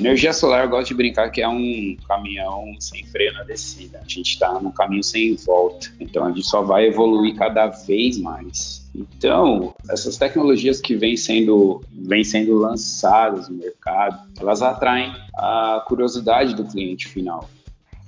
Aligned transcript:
energia 0.00 0.32
solar, 0.32 0.64
eu 0.64 0.70
gosto 0.70 0.88
de 0.88 0.94
brincar 0.94 1.30
que 1.30 1.40
é 1.40 1.48
um 1.48 1.96
caminhão 2.08 2.74
sem 2.80 3.04
freio 3.06 3.32
na 3.34 3.44
descida. 3.44 3.98
A 3.98 4.08
gente 4.08 4.32
está 4.32 4.58
num 4.58 4.72
caminho 4.72 5.04
sem 5.04 5.36
volta. 5.36 5.88
Então 6.00 6.24
a 6.24 6.28
gente 6.28 6.44
só 6.44 6.62
vai 6.62 6.86
evoluir 6.86 7.36
cada 7.36 7.66
vez 7.66 8.18
mais. 8.18 8.80
Então, 8.94 9.74
essas 9.88 10.16
tecnologias 10.16 10.80
que 10.80 10.96
vêm 10.96 11.16
sendo, 11.16 11.80
vêm 11.92 12.24
sendo 12.24 12.56
lançadas 12.56 13.48
no 13.48 13.56
mercado, 13.56 14.18
elas 14.40 14.62
atraem 14.62 15.12
a 15.34 15.84
curiosidade 15.86 16.54
do 16.56 16.64
cliente 16.64 17.06
final. 17.06 17.48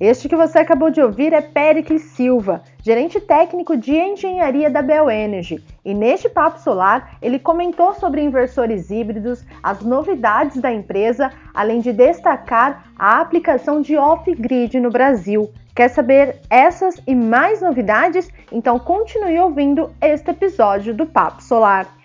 Este 0.00 0.28
que 0.28 0.34
você 0.34 0.58
acabou 0.58 0.90
de 0.90 1.00
ouvir 1.00 1.32
é 1.32 1.40
Pericles 1.40 2.02
Silva, 2.02 2.62
gerente 2.82 3.20
técnico 3.20 3.76
de 3.76 3.96
engenharia 3.96 4.68
da 4.68 4.82
Bel 4.82 5.08
Energy. 5.08 5.62
E 5.84 5.94
neste 5.94 6.28
Papo 6.28 6.58
Solar, 6.58 7.16
ele 7.22 7.38
comentou 7.38 7.94
sobre 7.94 8.20
inversores 8.20 8.90
híbridos, 8.90 9.44
as 9.62 9.80
novidades 9.80 10.60
da 10.60 10.72
empresa, 10.72 11.30
além 11.54 11.80
de 11.80 11.92
destacar 11.92 12.92
a 12.98 13.20
aplicação 13.20 13.80
de 13.80 13.96
off-grid 13.96 14.78
no 14.80 14.90
Brasil. 14.90 15.50
Quer 15.74 15.88
saber 15.88 16.40
essas 16.50 17.00
e 17.06 17.14
mais 17.14 17.62
novidades? 17.62 18.28
Então 18.50 18.78
continue 18.78 19.38
ouvindo 19.38 19.90
este 20.00 20.30
episódio 20.30 20.92
do 20.92 21.06
Papo 21.06 21.42
Solar. 21.42 22.01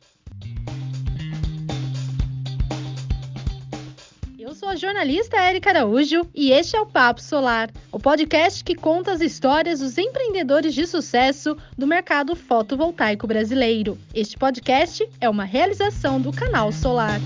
Sou 4.68 4.74
a 4.74 4.76
jornalista 4.76 5.38
Érica 5.38 5.70
Araújo 5.70 6.28
e 6.36 6.52
este 6.52 6.76
é 6.76 6.82
o 6.82 6.86
Papo 6.86 7.22
Solar, 7.22 7.70
o 7.90 7.98
podcast 7.98 8.62
que 8.66 8.76
conta 8.76 9.14
as 9.14 9.22
histórias 9.22 9.80
dos 9.80 9.98
empreendedores 9.98 10.74
de 10.74 10.86
sucesso 10.86 11.56
do 11.78 11.88
mercado 11.88 12.36
fotovoltaico 12.36 13.26
brasileiro. 13.26 13.98
Este 14.14 14.38
podcast 14.38 15.08
é 15.22 15.30
uma 15.30 15.46
realização 15.46 16.20
do 16.20 16.34
canal 16.34 16.74
Solar. 16.74 17.22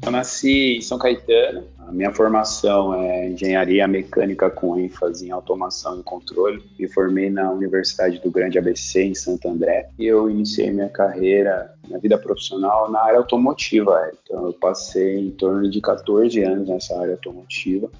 Eu 0.00 0.12
nasci 0.12 0.76
em 0.76 0.80
São 0.80 0.96
Caetano, 0.96 1.66
a 1.88 1.92
minha 1.92 2.12
formação 2.12 2.94
é 2.94 3.30
engenharia 3.30 3.88
mecânica 3.88 4.50
com 4.50 4.78
ênfase 4.78 5.26
em 5.26 5.30
automação 5.30 5.98
e 5.98 6.02
controle. 6.02 6.62
Me 6.78 6.86
formei 6.86 7.30
na 7.30 7.50
Universidade 7.50 8.20
do 8.20 8.30
Grande 8.30 8.58
ABC, 8.58 9.04
em 9.04 9.14
Santo 9.14 9.48
André, 9.48 9.88
e 9.98 10.04
eu 10.04 10.28
iniciei 10.28 10.70
minha 10.70 10.90
carreira, 10.90 11.74
minha 11.86 11.98
vida 11.98 12.18
profissional 12.18 12.90
na 12.90 13.00
área 13.00 13.16
automotiva. 13.16 14.12
Então, 14.22 14.44
eu 14.44 14.52
passei 14.52 15.18
em 15.18 15.30
torno 15.30 15.70
de 15.70 15.80
14 15.80 16.42
anos 16.42 16.68
nessa 16.68 17.00
área 17.00 17.14
automotiva 17.14 17.90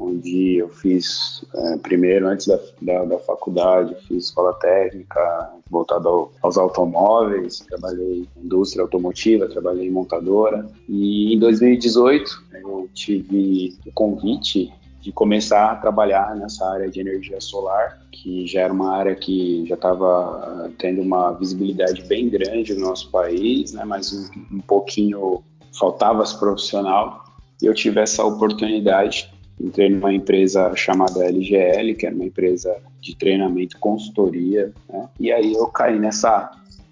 onde 0.00 0.56
eu 0.56 0.68
fiz 0.68 1.44
é, 1.54 1.76
primeiro, 1.78 2.28
antes 2.28 2.46
da, 2.46 2.58
da, 2.80 3.04
da, 3.04 3.18
faculdade, 3.18 3.94
fiz 4.08 4.26
escola 4.26 4.54
técnica 4.54 5.50
voltada 5.70 6.08
ao, 6.08 6.32
aos 6.42 6.56
automóveis, 6.56 7.60
trabalhei 7.60 8.26
em 8.36 8.44
indústria 8.44 8.82
automotiva, 8.82 9.46
trabalhei 9.48 9.86
em 9.86 9.90
montadora 9.90 10.66
e 10.88 11.34
em 11.34 11.38
2018 11.38 12.44
eu 12.54 12.88
tive 12.94 13.76
o 13.86 13.92
convite 13.92 14.72
de 15.00 15.10
começar 15.12 15.72
a 15.72 15.76
trabalhar 15.76 16.36
nessa 16.36 16.66
área 16.70 16.90
de 16.90 17.00
energia 17.00 17.40
solar, 17.40 18.00
que 18.12 18.46
já 18.46 18.62
era 18.62 18.72
uma 18.72 18.94
área 18.94 19.14
que 19.14 19.64
já 19.66 19.74
estava 19.74 20.70
tendo 20.78 21.00
uma 21.00 21.32
visibilidade 21.32 22.02
bem 22.02 22.28
grande 22.28 22.74
no 22.74 22.88
nosso 22.88 23.10
país, 23.10 23.72
né, 23.72 23.82
mas 23.84 24.12
um, 24.12 24.56
um 24.56 24.60
pouquinho 24.60 25.42
faltava 25.78 26.22
esse 26.22 26.38
profissional. 26.38 27.24
E 27.62 27.66
eu 27.66 27.74
tive 27.74 28.00
essa 28.00 28.24
oportunidade 28.24 29.30
entrei 29.60 29.90
numa 29.90 30.12
empresa 30.12 30.74
chamada 30.74 31.24
LGL, 31.24 31.94
que 31.94 32.06
era 32.06 32.14
uma 32.14 32.24
empresa 32.24 32.76
de 33.00 33.16
treinamento 33.16 33.78
consultoria, 33.78 34.72
né? 34.88 35.08
e 35.18 35.30
aí 35.30 35.52
eu 35.52 35.66
caí 35.66 35.98
nessa 35.98 36.50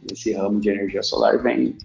nesse 0.09 0.33
ramo 0.33 0.61
de 0.61 0.71
energia 0.71 1.03
solar, 1.03 1.43
vem, 1.43 1.77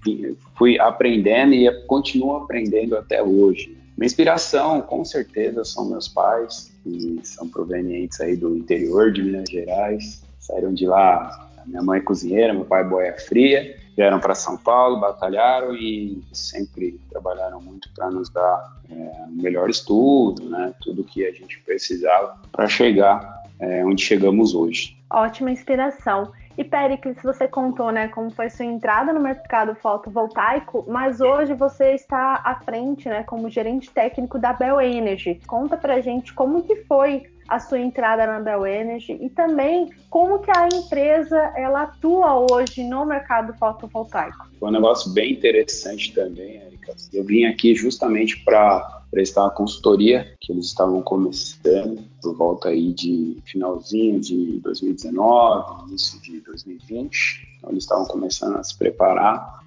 fui 0.55 0.79
aprendendo 0.79 1.53
e 1.53 1.69
continuo 1.87 2.37
aprendendo 2.37 2.95
até 2.95 3.21
hoje. 3.21 3.75
Minha 3.97 4.07
inspiração, 4.07 4.81
com 4.81 5.03
certeza, 5.03 5.65
são 5.65 5.89
meus 5.89 6.07
pais, 6.07 6.71
que 6.83 7.19
são 7.23 7.49
provenientes 7.49 8.19
aí 8.21 8.35
do 8.35 8.55
interior 8.55 9.11
de 9.11 9.23
Minas 9.23 9.49
Gerais, 9.49 10.23
saíram 10.43 10.73
de 10.73 10.85
lá, 10.85 11.49
minha 11.65 11.81
mãe 11.81 11.99
é 11.99 12.03
cozinheira, 12.03 12.53
meu 12.53 12.65
pai 12.65 12.81
é 12.81 12.83
boia 12.85 13.15
fria, 13.17 13.77
vieram 13.95 14.19
para 14.19 14.35
São 14.35 14.57
Paulo, 14.57 14.99
batalharam 14.99 15.75
e 15.75 16.21
sempre 16.33 16.99
trabalharam 17.09 17.61
muito 17.61 17.89
para 17.93 18.11
nos 18.11 18.29
dar 18.29 18.77
é, 18.89 19.23
o 19.27 19.31
melhor 19.31 19.69
estudo, 19.69 20.49
né, 20.49 20.73
tudo 20.81 21.03
que 21.03 21.25
a 21.25 21.31
gente 21.31 21.59
precisava 21.61 22.37
para 22.51 22.67
chegar 22.67 23.43
é, 23.59 23.85
onde 23.85 24.03
chegamos 24.03 24.53
hoje. 24.53 24.97
Ótima 25.09 25.51
inspiração. 25.51 26.31
E 26.55 26.63
Pericles, 26.63 27.17
você 27.23 27.47
contou, 27.47 27.91
né, 27.91 28.09
como 28.09 28.29
foi 28.29 28.49
sua 28.49 28.65
entrada 28.65 29.11
no 29.11 29.19
mercado 29.19 29.73
fotovoltaico, 29.75 30.85
mas 30.87 31.19
hoje 31.19 31.53
você 31.55 31.93
está 31.93 32.41
à 32.43 32.55
frente, 32.63 33.09
né, 33.09 33.23
como 33.23 33.49
gerente 33.49 33.89
técnico 33.89 34.37
da 34.37 34.53
Bell 34.53 34.79
Energy. 34.79 35.39
Conta 35.47 35.77
pra 35.77 36.01
gente 36.01 36.33
como 36.33 36.61
que 36.61 36.75
foi 36.83 37.23
a 37.53 37.59
sua 37.59 37.79
entrada 37.79 38.25
na 38.25 38.39
Bell 38.39 38.65
Energy 38.65 39.13
e 39.21 39.29
também 39.29 39.91
como 40.09 40.39
que 40.39 40.49
a 40.49 40.67
empresa 40.67 41.37
ela 41.55 41.83
atua 41.83 42.47
hoje 42.51 42.83
no 42.83 43.05
mercado 43.05 43.53
fotovoltaico. 43.53 44.47
Foi 44.59 44.69
um 44.69 44.71
negócio 44.71 45.11
bem 45.11 45.33
interessante 45.33 46.13
também, 46.13 46.55
Erika. 46.55 46.95
Eu 47.13 47.23
vim 47.23 47.45
aqui 47.45 47.75
justamente 47.75 48.43
para 48.43 49.03
prestar 49.11 49.45
a 49.45 49.51
consultoria 49.51 50.33
que 50.41 50.51
eles 50.51 50.65
estavam 50.65 51.03
começando 51.03 52.03
por 52.19 52.35
volta 52.35 52.69
aí 52.69 52.91
de 52.91 53.37
finalzinho 53.45 54.19
de 54.19 54.59
2019, 54.61 55.89
início 55.89 56.19
de 56.21 56.39
2020. 56.39 57.47
Então 57.57 57.69
eles 57.69 57.83
estavam 57.83 58.05
começando 58.05 58.57
a 58.57 58.63
se 58.63 58.75
preparar 58.75 59.62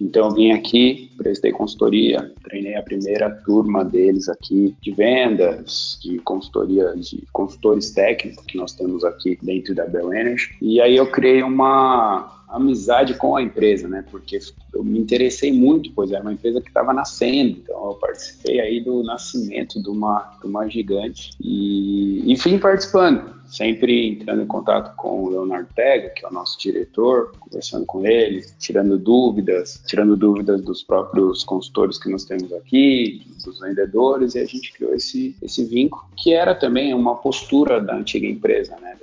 então 0.00 0.28
eu 0.28 0.34
vim 0.34 0.50
aqui, 0.52 1.10
prestei 1.16 1.52
consultoria, 1.52 2.32
treinei 2.44 2.76
a 2.76 2.82
primeira 2.82 3.30
turma 3.30 3.84
deles 3.84 4.28
aqui 4.28 4.74
de 4.80 4.92
vendas, 4.92 5.98
de 6.02 6.18
consultoria, 6.18 6.94
de 6.96 7.22
consultores 7.32 7.90
técnicos 7.90 8.44
que 8.44 8.56
nós 8.56 8.72
temos 8.72 9.04
aqui 9.04 9.38
dentro 9.42 9.74
da 9.74 9.86
Bell 9.86 10.12
Energy. 10.12 10.54
E 10.60 10.80
aí 10.80 10.96
eu 10.96 11.10
criei 11.10 11.42
uma 11.42 12.35
amizade 12.56 13.14
com 13.14 13.36
a 13.36 13.42
empresa, 13.42 13.88
né? 13.88 14.04
Porque 14.10 14.38
eu 14.72 14.82
me 14.82 14.98
interessei 14.98 15.52
muito, 15.52 15.90
pois 15.92 16.10
era 16.10 16.22
uma 16.22 16.32
empresa 16.32 16.60
que 16.60 16.68
estava 16.68 16.92
nascendo. 16.92 17.58
Então 17.62 17.86
eu 17.86 17.94
participei 17.94 18.60
aí 18.60 18.80
do 18.80 19.02
nascimento 19.02 19.82
de 19.82 19.88
uma, 19.88 20.36
de 20.40 20.46
uma 20.46 20.68
gigante 20.68 21.30
e 21.40 22.22
enfim 22.30 22.58
participando 22.58 23.36
sempre 23.48 24.08
entrando 24.08 24.42
em 24.42 24.46
contato 24.46 24.94
com 24.96 25.24
o 25.24 25.30
Leonardo 25.30 25.68
Tega, 25.74 26.10
que 26.10 26.24
é 26.24 26.28
o 26.28 26.32
nosso 26.32 26.58
diretor, 26.58 27.32
conversando 27.38 27.86
com 27.86 28.04
ele, 28.06 28.44
tirando 28.58 28.98
dúvidas, 28.98 29.82
tirando 29.86 30.16
dúvidas 30.16 30.60
dos 30.62 30.82
próprios 30.82 31.44
consultores 31.44 31.98
que 31.98 32.10
nós 32.10 32.24
temos 32.24 32.52
aqui, 32.52 33.26
dos 33.44 33.60
vendedores, 33.60 34.34
e 34.34 34.40
a 34.40 34.44
gente 34.44 34.72
criou 34.72 34.94
esse, 34.94 35.36
esse 35.40 35.64
vínculo, 35.64 36.04
que 36.16 36.32
era 36.32 36.54
também 36.54 36.92
uma 36.94 37.16
postura 37.16 37.80
da 37.80 37.96
antiga 37.96 38.26
empresa, 38.26 38.76
né? 38.80 38.96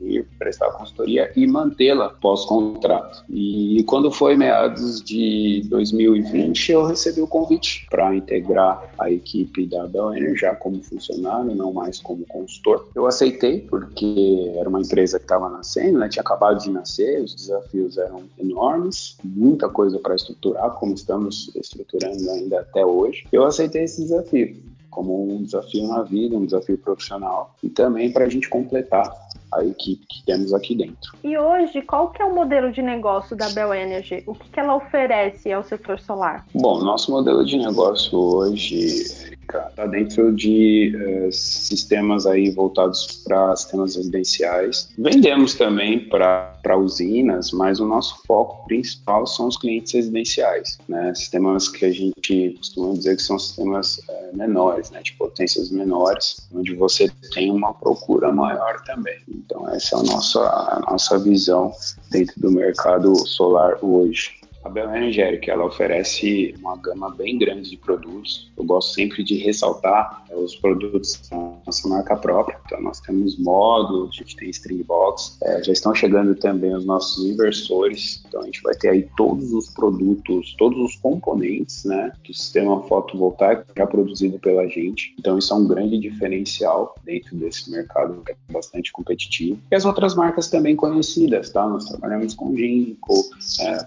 Ir 0.00 0.26
prestar 0.38 0.70
consultoria 0.72 1.30
e 1.36 1.46
mantê-la 1.46 2.10
pós-contrato. 2.10 3.24
E 3.28 3.82
quando 3.86 4.10
foi 4.10 4.36
meados 4.36 5.02
de 5.02 5.62
2020, 5.68 6.72
eu 6.72 6.84
recebi 6.84 7.20
o 7.20 7.26
convite 7.26 7.86
para 7.90 8.14
integrar 8.14 8.92
a 8.98 9.10
equipe 9.10 9.66
da 9.66 9.86
Bell 9.86 10.14
Energy 10.14 10.40
já 10.40 10.54
como 10.54 10.82
funcionário, 10.82 11.54
não 11.54 11.72
mais 11.72 12.00
como 12.00 12.24
consultor. 12.26 12.88
Eu 12.94 13.06
aceitei 13.06 13.60
porque 13.60 14.52
era 14.56 14.68
uma 14.68 14.80
empresa 14.80 15.18
que 15.18 15.24
estava 15.24 15.48
nascendo, 15.48 15.98
né? 15.98 16.08
tinha 16.08 16.22
acabado 16.22 16.62
de 16.62 16.70
nascer, 16.70 17.22
os 17.22 17.34
desafios 17.34 17.98
eram 17.98 18.22
enormes, 18.38 19.16
muita 19.22 19.68
coisa 19.68 19.98
para 19.98 20.14
estruturar, 20.14 20.70
como 20.72 20.94
estamos 20.94 21.50
estruturando 21.54 22.30
ainda 22.30 22.60
até 22.60 22.84
hoje. 22.84 23.24
Eu 23.32 23.44
aceitei 23.44 23.84
esse 23.84 24.02
desafio 24.02 24.70
como 24.90 25.34
um 25.34 25.42
desafio 25.42 25.86
na 25.86 26.02
vida, 26.02 26.36
um 26.36 26.44
desafio 26.44 26.76
profissional 26.76 27.54
e 27.62 27.68
também 27.68 28.12
para 28.12 28.24
a 28.24 28.28
gente 28.28 28.48
completar 28.48 29.10
a 29.52 29.64
equipe 29.64 30.06
que 30.08 30.24
temos 30.24 30.52
aqui 30.52 30.74
dentro. 30.74 31.16
E 31.24 31.36
hoje, 31.36 31.82
qual 31.82 32.10
que 32.10 32.22
é 32.22 32.24
o 32.24 32.34
modelo 32.34 32.72
de 32.72 32.82
negócio 32.82 33.36
da 33.36 33.48
Bell 33.50 33.74
Energy? 33.74 34.22
O 34.26 34.34
que, 34.34 34.48
que 34.48 34.60
ela 34.60 34.76
oferece 34.76 35.52
ao 35.52 35.62
setor 35.62 35.98
solar? 36.00 36.46
Bom, 36.54 36.82
nosso 36.82 37.10
modelo 37.10 37.44
de 37.44 37.56
negócio 37.56 38.18
hoje 38.18 39.38
está 39.58 39.86
dentro 39.86 40.32
de 40.32 40.94
uh, 40.96 41.32
sistemas 41.32 42.26
aí 42.26 42.50
voltados 42.50 43.22
para 43.24 43.54
sistemas 43.56 43.96
residenciais. 43.96 44.88
Vendemos 44.98 45.54
também 45.54 46.08
para 46.08 46.76
usinas, 46.76 47.52
mas 47.52 47.80
o 47.80 47.86
nosso 47.86 48.22
foco 48.26 48.66
principal 48.66 49.26
são 49.26 49.48
os 49.48 49.56
clientes 49.56 49.92
residenciais, 49.92 50.78
né? 50.88 51.14
Sistemas 51.14 51.68
que 51.68 51.84
a 51.84 51.92
gente 51.92 52.54
costuma 52.58 52.94
dizer 52.94 53.16
que 53.16 53.22
são 53.22 53.38
sistemas 53.38 53.98
uh, 53.98 54.36
menores, 54.36 54.90
né? 54.90 55.00
De 55.02 55.12
potências 55.14 55.70
menores, 55.70 56.48
onde 56.54 56.74
você 56.74 57.10
tem 57.32 57.50
uma 57.50 57.72
procura 57.74 58.32
maior 58.32 58.82
também. 58.84 59.18
Então 59.28 59.68
essa 59.68 59.96
é 59.96 59.98
a 59.98 60.02
nossa, 60.02 60.40
a 60.40 60.80
nossa 60.90 61.18
visão 61.18 61.72
dentro 62.10 62.40
do 62.40 62.50
mercado 62.50 63.14
solar 63.26 63.78
hoje. 63.82 64.39
A 64.64 64.68
Bel 64.68 64.94
Energética 64.94 65.52
ela 65.52 65.64
oferece 65.64 66.54
uma 66.58 66.76
gama 66.76 67.10
bem 67.10 67.38
grande 67.38 67.70
de 67.70 67.76
produtos. 67.76 68.50
Eu 68.56 68.64
gosto 68.64 68.94
sempre 68.94 69.24
de 69.24 69.36
ressaltar 69.36 70.20
os 70.34 70.56
produtos 70.56 71.20
são 71.22 71.60
nossa 71.66 71.88
marca 71.88 72.16
própria. 72.16 72.58
Então, 72.64 72.80
nós 72.80 73.00
temos 73.00 73.38
módulos, 73.38 74.10
a 74.10 74.22
gente 74.22 74.36
tem 74.36 74.50
Stringbox, 74.50 75.38
é, 75.42 75.62
já 75.64 75.72
estão 75.72 75.94
chegando 75.94 76.34
também 76.34 76.74
os 76.74 76.84
nossos 76.84 77.24
inversores. 77.24 78.22
Então, 78.26 78.42
a 78.42 78.44
gente 78.44 78.62
vai 78.62 78.74
ter 78.74 78.88
aí 78.88 79.08
todos 79.16 79.52
os 79.52 79.68
produtos, 79.70 80.54
todos 80.58 80.78
os 80.78 80.96
componentes 80.96 81.84
né, 81.84 82.12
do 82.26 82.34
sistema 82.34 82.82
fotovoltaico 82.84 83.64
já 83.76 83.86
produzido 83.86 84.38
pela 84.38 84.66
gente. 84.68 85.14
Então, 85.18 85.38
isso 85.38 85.52
é 85.52 85.56
um 85.56 85.66
grande 85.66 85.98
diferencial 85.98 86.94
dentro 87.04 87.36
desse 87.36 87.70
mercado 87.70 88.22
que 88.24 88.32
é 88.32 88.36
bastante 88.52 88.92
competitivo. 88.92 89.58
E 89.70 89.74
as 89.74 89.84
outras 89.84 90.14
marcas 90.14 90.48
também 90.48 90.76
conhecidas, 90.76 91.50
tá? 91.50 91.66
Nós 91.66 91.86
trabalhamos 91.86 92.34
com 92.34 92.56
Ginkgo, 92.56 93.30
é, 93.60 93.84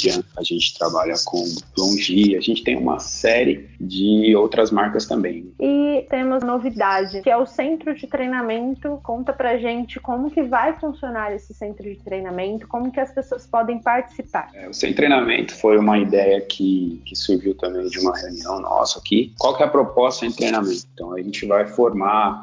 Canadian, 0.00 0.22
a 0.36 0.42
gente 0.42 0.78
trabalha 0.78 1.14
com 1.24 1.44
Longi, 1.76 2.36
a 2.36 2.40
gente 2.40 2.64
tem 2.64 2.76
uma 2.76 2.98
série 2.98 3.68
de 3.80 4.34
outras 4.34 4.70
marcas 4.70 5.06
também. 5.06 5.52
E 5.60 6.06
temos 6.08 6.42
novidade, 6.42 7.20
que 7.22 7.30
é 7.30 7.36
o 7.36 7.46
centro 7.46 7.94
de 7.94 8.06
treinamento. 8.06 9.00
Conta 9.02 9.32
pra 9.32 9.58
gente 9.58 10.00
como 10.00 10.30
que 10.30 10.42
vai 10.42 10.78
funcionar 10.78 11.34
esse 11.34 11.52
centro 11.52 11.84
de 11.84 11.96
treinamento, 11.96 12.66
como 12.66 12.90
que 12.90 13.00
as 13.00 13.12
pessoas 13.12 13.46
podem 13.46 13.78
participar. 13.78 14.48
É, 14.54 14.68
o 14.68 14.72
centro 14.72 14.90
de 14.90 14.96
treinamento 14.96 15.54
foi 15.54 15.78
uma 15.78 15.98
ideia 15.98 16.40
que, 16.40 17.02
que 17.04 17.14
surgiu 17.14 17.54
também 17.56 17.86
de 17.88 17.98
uma 17.98 18.16
reunião 18.16 18.60
nossa 18.60 18.98
aqui. 18.98 19.34
Qual 19.38 19.56
que 19.56 19.62
é 19.62 19.66
a 19.66 19.70
proposta 19.70 20.26
de 20.26 20.36
treinamento? 20.36 20.86
Então, 20.94 21.12
a 21.12 21.20
gente 21.20 21.46
vai 21.46 21.66
formar, 21.66 22.42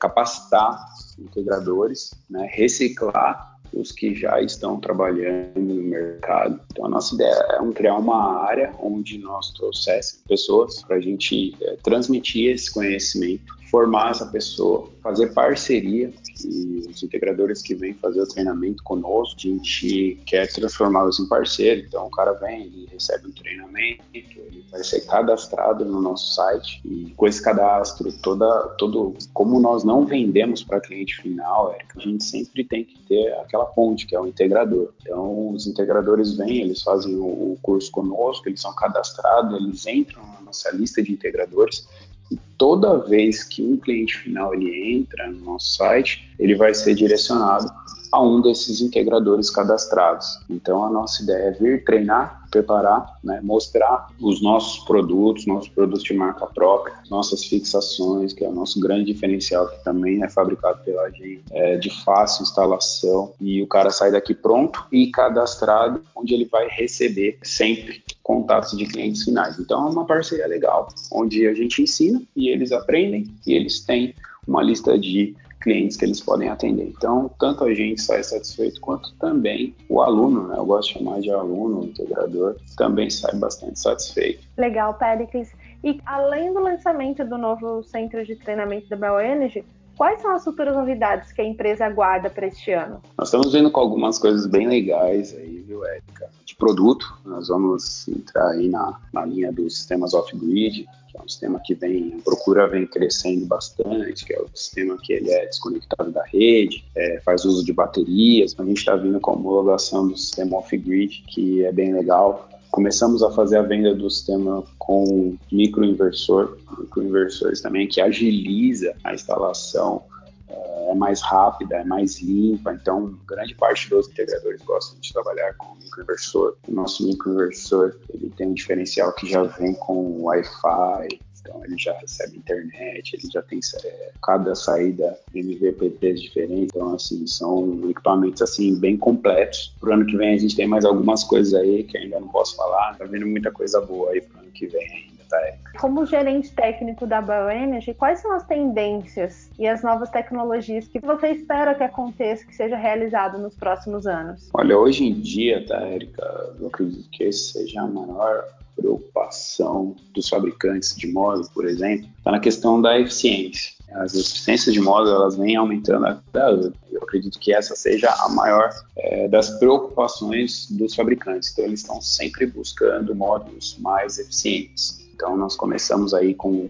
capacitar 0.00 0.86
integradores, 1.18 2.12
né, 2.28 2.48
reciclar 2.50 3.53
os 3.74 3.92
que 3.92 4.14
já 4.14 4.40
estão 4.40 4.78
trabalhando 4.78 5.58
no 5.58 5.82
mercado. 5.82 6.60
Então, 6.72 6.86
a 6.86 6.88
nossa 6.88 7.14
ideia 7.14 7.34
é 7.50 7.72
criar 7.72 7.96
uma 7.96 8.42
área 8.44 8.72
onde 8.80 9.18
nós 9.18 9.50
trouxéssemos 9.52 10.22
pessoas 10.26 10.82
para 10.82 10.96
a 10.96 11.00
gente 11.00 11.54
é, 11.60 11.76
transmitir 11.82 12.50
esse 12.50 12.72
conhecimento 12.72 13.63
formar 13.74 14.12
essa 14.12 14.26
pessoa, 14.26 14.88
fazer 15.02 15.34
parceria 15.34 16.12
e 16.44 16.86
os 16.88 17.02
integradores 17.02 17.60
que 17.60 17.74
vêm 17.74 17.92
fazer 17.94 18.20
o 18.20 18.28
treinamento 18.28 18.84
conosco, 18.84 19.34
a 19.36 19.48
gente 19.48 20.16
quer 20.24 20.46
transformá-los 20.46 21.18
em 21.18 21.26
parceiro. 21.26 21.84
Então 21.84 22.06
o 22.06 22.10
cara 22.10 22.34
vem, 22.34 22.62
ele 22.62 22.88
recebe 22.92 23.26
um 23.26 23.32
treinamento, 23.32 24.04
ele 24.14 24.64
vai 24.70 24.84
ser 24.84 25.00
cadastrado 25.00 25.84
no 25.84 26.00
nosso 26.00 26.36
site 26.36 26.80
e 26.84 27.12
com 27.16 27.26
esse 27.26 27.42
cadastro, 27.42 28.12
toda, 28.22 28.46
todo 28.78 29.14
como 29.32 29.58
nós 29.58 29.82
não 29.82 30.06
vendemos 30.06 30.62
para 30.62 30.80
cliente 30.80 31.20
final, 31.20 31.74
Eric, 31.74 31.86
a 31.96 32.00
gente 32.00 32.22
sempre 32.22 32.62
tem 32.62 32.84
que 32.84 32.96
ter 33.08 33.32
aquela 33.40 33.66
ponte 33.66 34.06
que 34.06 34.14
é 34.14 34.20
o 34.20 34.28
integrador. 34.28 34.92
Então 35.02 35.50
os 35.50 35.66
integradores 35.66 36.36
vêm, 36.36 36.60
eles 36.60 36.80
fazem 36.80 37.16
o 37.16 37.58
curso 37.60 37.90
conosco, 37.90 38.48
eles 38.48 38.60
são 38.60 38.72
cadastrados, 38.72 39.60
eles 39.60 39.84
entram 39.84 40.22
na 40.34 40.42
nossa 40.42 40.70
lista 40.70 41.02
de 41.02 41.12
integradores 41.12 41.88
e 42.30 42.38
toda 42.56 42.98
vez 42.98 43.42
que 43.42 43.62
um 43.62 43.76
cliente 43.76 44.16
final 44.16 44.54
ele 44.54 44.94
entra 44.94 45.30
no 45.30 45.40
nosso 45.40 45.74
site, 45.74 46.30
ele 46.38 46.54
vai 46.54 46.74
ser 46.74 46.94
direcionado 46.94 47.70
a 48.14 48.20
um 48.22 48.40
desses 48.40 48.80
integradores 48.80 49.50
cadastrados. 49.50 50.38
Então 50.48 50.84
a 50.84 50.90
nossa 50.90 51.20
ideia 51.20 51.48
é 51.48 51.50
vir 51.50 51.84
treinar, 51.84 52.46
preparar, 52.48 53.18
né, 53.24 53.40
mostrar 53.42 54.06
os 54.20 54.40
nossos 54.40 54.84
produtos, 54.84 55.46
nossos 55.46 55.68
produtos 55.68 56.04
de 56.04 56.14
marca 56.14 56.46
própria, 56.46 56.94
nossas 57.10 57.44
fixações, 57.44 58.32
que 58.32 58.44
é 58.44 58.48
o 58.48 58.52
nosso 58.52 58.78
grande 58.78 59.12
diferencial, 59.12 59.66
que 59.66 59.82
também 59.82 60.22
é 60.22 60.28
fabricado 60.28 60.78
pela 60.84 61.10
gente, 61.10 61.42
é 61.50 61.76
de 61.76 61.90
fácil 62.04 62.44
instalação 62.44 63.32
e 63.40 63.60
o 63.60 63.66
cara 63.66 63.90
sai 63.90 64.12
daqui 64.12 64.32
pronto 64.32 64.86
e 64.92 65.10
cadastrado, 65.10 66.00
onde 66.14 66.34
ele 66.34 66.44
vai 66.44 66.68
receber 66.68 67.38
sempre 67.42 68.00
contatos 68.22 68.78
de 68.78 68.86
clientes 68.86 69.24
finais. 69.24 69.58
Então 69.58 69.88
é 69.88 69.90
uma 69.90 70.06
parceria 70.06 70.46
legal, 70.46 70.88
onde 71.10 71.48
a 71.48 71.52
gente 71.52 71.82
ensina 71.82 72.22
e 72.36 72.48
eles 72.48 72.70
aprendem 72.70 73.26
e 73.44 73.54
eles 73.54 73.80
têm 73.80 74.14
uma 74.46 74.62
lista 74.62 74.96
de 74.96 75.34
clientes 75.64 75.96
que 75.96 76.04
eles 76.04 76.20
podem 76.20 76.50
atender. 76.50 76.92
Então, 76.96 77.30
tanto 77.40 77.64
a 77.64 77.74
gente 77.74 78.00
sai 78.02 78.22
satisfeito 78.22 78.78
quanto 78.82 79.12
também 79.14 79.74
o 79.88 80.02
aluno, 80.02 80.48
né? 80.48 80.58
Eu 80.58 80.66
gosto 80.66 80.92
de 80.92 80.98
chamar 80.98 81.20
de 81.20 81.30
aluno, 81.30 81.84
integrador, 81.84 82.56
também 82.76 83.08
sai 83.08 83.34
bastante 83.36 83.80
satisfeito. 83.80 84.46
Legal, 84.58 84.92
Péricles. 84.94 85.50
E 85.82 85.98
além 86.04 86.52
do 86.52 86.60
lançamento 86.60 87.24
do 87.24 87.38
novo 87.38 87.82
centro 87.82 88.24
de 88.24 88.36
treinamento 88.36 88.88
da 88.90 88.96
BioEnergy, 88.96 89.64
Quais 89.96 90.20
são 90.20 90.32
as 90.32 90.42
futuras 90.42 90.74
novidades 90.74 91.32
que 91.32 91.40
a 91.40 91.44
empresa 91.44 91.86
aguarda 91.86 92.28
para 92.28 92.46
este 92.46 92.72
ano? 92.72 93.00
Nós 93.16 93.28
estamos 93.28 93.52
vindo 93.52 93.70
com 93.70 93.80
algumas 93.80 94.18
coisas 94.18 94.46
bem 94.46 94.66
legais 94.66 95.34
aí, 95.34 95.62
viu, 95.66 95.84
Érica? 95.84 96.28
De 96.44 96.56
produto, 96.56 97.16
nós 97.24 97.48
vamos 97.48 98.08
entrar 98.08 98.50
aí 98.50 98.68
na, 98.68 98.98
na 99.12 99.24
linha 99.24 99.52
dos 99.52 99.76
sistemas 99.76 100.12
off-grid, 100.12 100.86
que 101.08 101.16
é 101.16 101.20
um 101.22 101.28
sistema 101.28 101.60
que 101.60 101.74
vem, 101.74 102.16
a 102.18 102.22
procura 102.24 102.66
vem 102.66 102.86
crescendo 102.86 103.46
bastante, 103.46 104.24
que 104.24 104.34
é 104.34 104.40
o 104.40 104.48
sistema 104.52 104.98
que 105.00 105.12
ele 105.12 105.30
é 105.30 105.46
desconectado 105.46 106.10
da 106.10 106.24
rede, 106.24 106.84
é, 106.96 107.20
faz 107.20 107.44
uso 107.44 107.64
de 107.64 107.72
baterias. 107.72 108.54
A 108.58 108.64
gente 108.64 108.78
está 108.78 108.96
vindo 108.96 109.20
com 109.20 109.30
a 109.30 109.34
homologação 109.34 110.08
do 110.08 110.16
sistema 110.16 110.56
off-grid, 110.56 111.22
que 111.28 111.64
é 111.64 111.70
bem 111.70 111.94
legal. 111.94 112.48
Começamos 112.74 113.22
a 113.22 113.30
fazer 113.30 113.58
a 113.58 113.62
venda 113.62 113.94
do 113.94 114.10
sistema 114.10 114.64
com 114.78 115.38
microinversor, 115.52 116.58
microinversores 116.76 117.60
também, 117.60 117.86
que 117.86 118.00
agiliza 118.00 118.96
a 119.04 119.14
instalação 119.14 120.02
é, 120.48 120.90
é 120.90 120.94
mais 120.96 121.22
rápida, 121.22 121.76
é 121.76 121.84
mais 121.84 122.20
limpa, 122.20 122.74
então 122.74 123.16
grande 123.28 123.54
parte 123.54 123.88
dos 123.88 124.08
integradores 124.08 124.60
gostam 124.62 124.98
de 124.98 125.12
trabalhar 125.12 125.54
com 125.54 125.76
microinversor. 125.76 126.56
O 126.66 126.72
nosso 126.72 127.06
microinversor 127.06 127.94
ele 128.12 128.28
tem 128.30 128.48
um 128.48 128.54
diferencial 128.54 129.12
que 129.12 129.30
já 129.30 129.44
vem 129.44 129.74
com 129.74 130.24
Wi-Fi, 130.24 131.20
então 131.44 131.62
ele 131.62 131.76
já 131.78 131.92
recebe 131.98 132.38
internet, 132.38 133.14
ele 133.14 133.30
já 133.30 133.42
tem 133.42 133.60
é, 133.84 134.12
cada 134.22 134.54
saída 134.54 135.18
MVPTs 135.34 136.22
diferente, 136.22 136.72
então 136.74 136.94
assim, 136.94 137.26
são 137.26 137.78
equipamentos 137.90 138.40
assim 138.40 138.74
bem 138.80 138.96
completos. 138.96 139.74
Pro 139.78 139.92
ano 139.92 140.06
que 140.06 140.16
vem 140.16 140.34
a 140.34 140.38
gente 140.38 140.56
tem 140.56 140.66
mais 140.66 140.84
algumas 140.84 141.22
coisas 141.22 141.52
aí 141.52 141.84
que 141.84 141.98
ainda 141.98 142.18
não 142.18 142.28
posso 142.28 142.56
falar, 142.56 142.96
tá 142.96 143.04
vindo 143.04 143.26
muita 143.26 143.52
coisa 143.52 143.80
boa 143.82 144.10
aí 144.10 144.22
pro 144.22 144.40
ano 144.40 144.50
que 144.50 144.66
vem 144.66 144.90
ainda, 144.90 145.24
tá? 145.28 145.38
Como 145.78 146.06
gerente 146.06 146.50
técnico 146.52 147.06
da 147.06 147.20
Bioenergy, 147.20 147.92
quais 147.94 148.20
são 148.20 148.32
as 148.32 148.46
tendências 148.46 149.50
e 149.58 149.66
as 149.66 149.82
novas 149.82 150.08
tecnologias 150.08 150.88
que 150.88 151.00
você 151.00 151.28
espera 151.28 151.74
que 151.74 151.82
aconteça, 151.82 152.46
que 152.46 152.54
seja 152.54 152.76
realizado 152.76 153.38
nos 153.38 153.54
próximos 153.54 154.06
anos? 154.06 154.48
Olha, 154.54 154.78
hoje 154.78 155.04
em 155.04 155.14
dia, 155.14 155.66
tá, 155.66 155.86
Erika, 155.90 156.54
eu 156.58 156.68
acredito 156.68 157.10
que 157.10 157.24
esse 157.24 157.52
seja 157.52 157.82
a 157.82 157.86
maior 157.86 158.44
preocupação 158.76 159.96
dos 160.14 160.28
fabricantes 160.28 160.94
de 160.96 161.06
módulos, 161.06 161.48
por 161.48 161.66
exemplo, 161.66 162.08
está 162.18 162.30
na 162.30 162.40
questão 162.40 162.80
da 162.80 162.98
eficiência. 162.98 163.72
As 163.92 164.14
eficiências 164.14 164.74
de 164.74 164.80
módulo 164.80 165.14
elas 165.14 165.36
vêm 165.36 165.56
aumentando 165.56 166.06
a 166.06 166.14
cada 166.32 166.46
ano. 166.48 166.72
Eu 166.90 167.02
acredito 167.02 167.38
que 167.38 167.54
essa 167.54 167.76
seja 167.76 168.10
a 168.10 168.28
maior 168.28 168.70
é, 168.96 169.28
das 169.28 169.50
preocupações 169.58 170.68
dos 170.70 170.94
fabricantes. 170.94 171.52
Então, 171.52 171.64
eles 171.64 171.80
estão 171.80 172.00
sempre 172.00 172.46
buscando 172.46 173.14
módulos 173.14 173.76
mais 173.78 174.18
eficientes. 174.18 175.00
Então, 175.14 175.36
nós 175.36 175.54
começamos 175.54 176.12
aí 176.12 176.34
com 176.34 176.68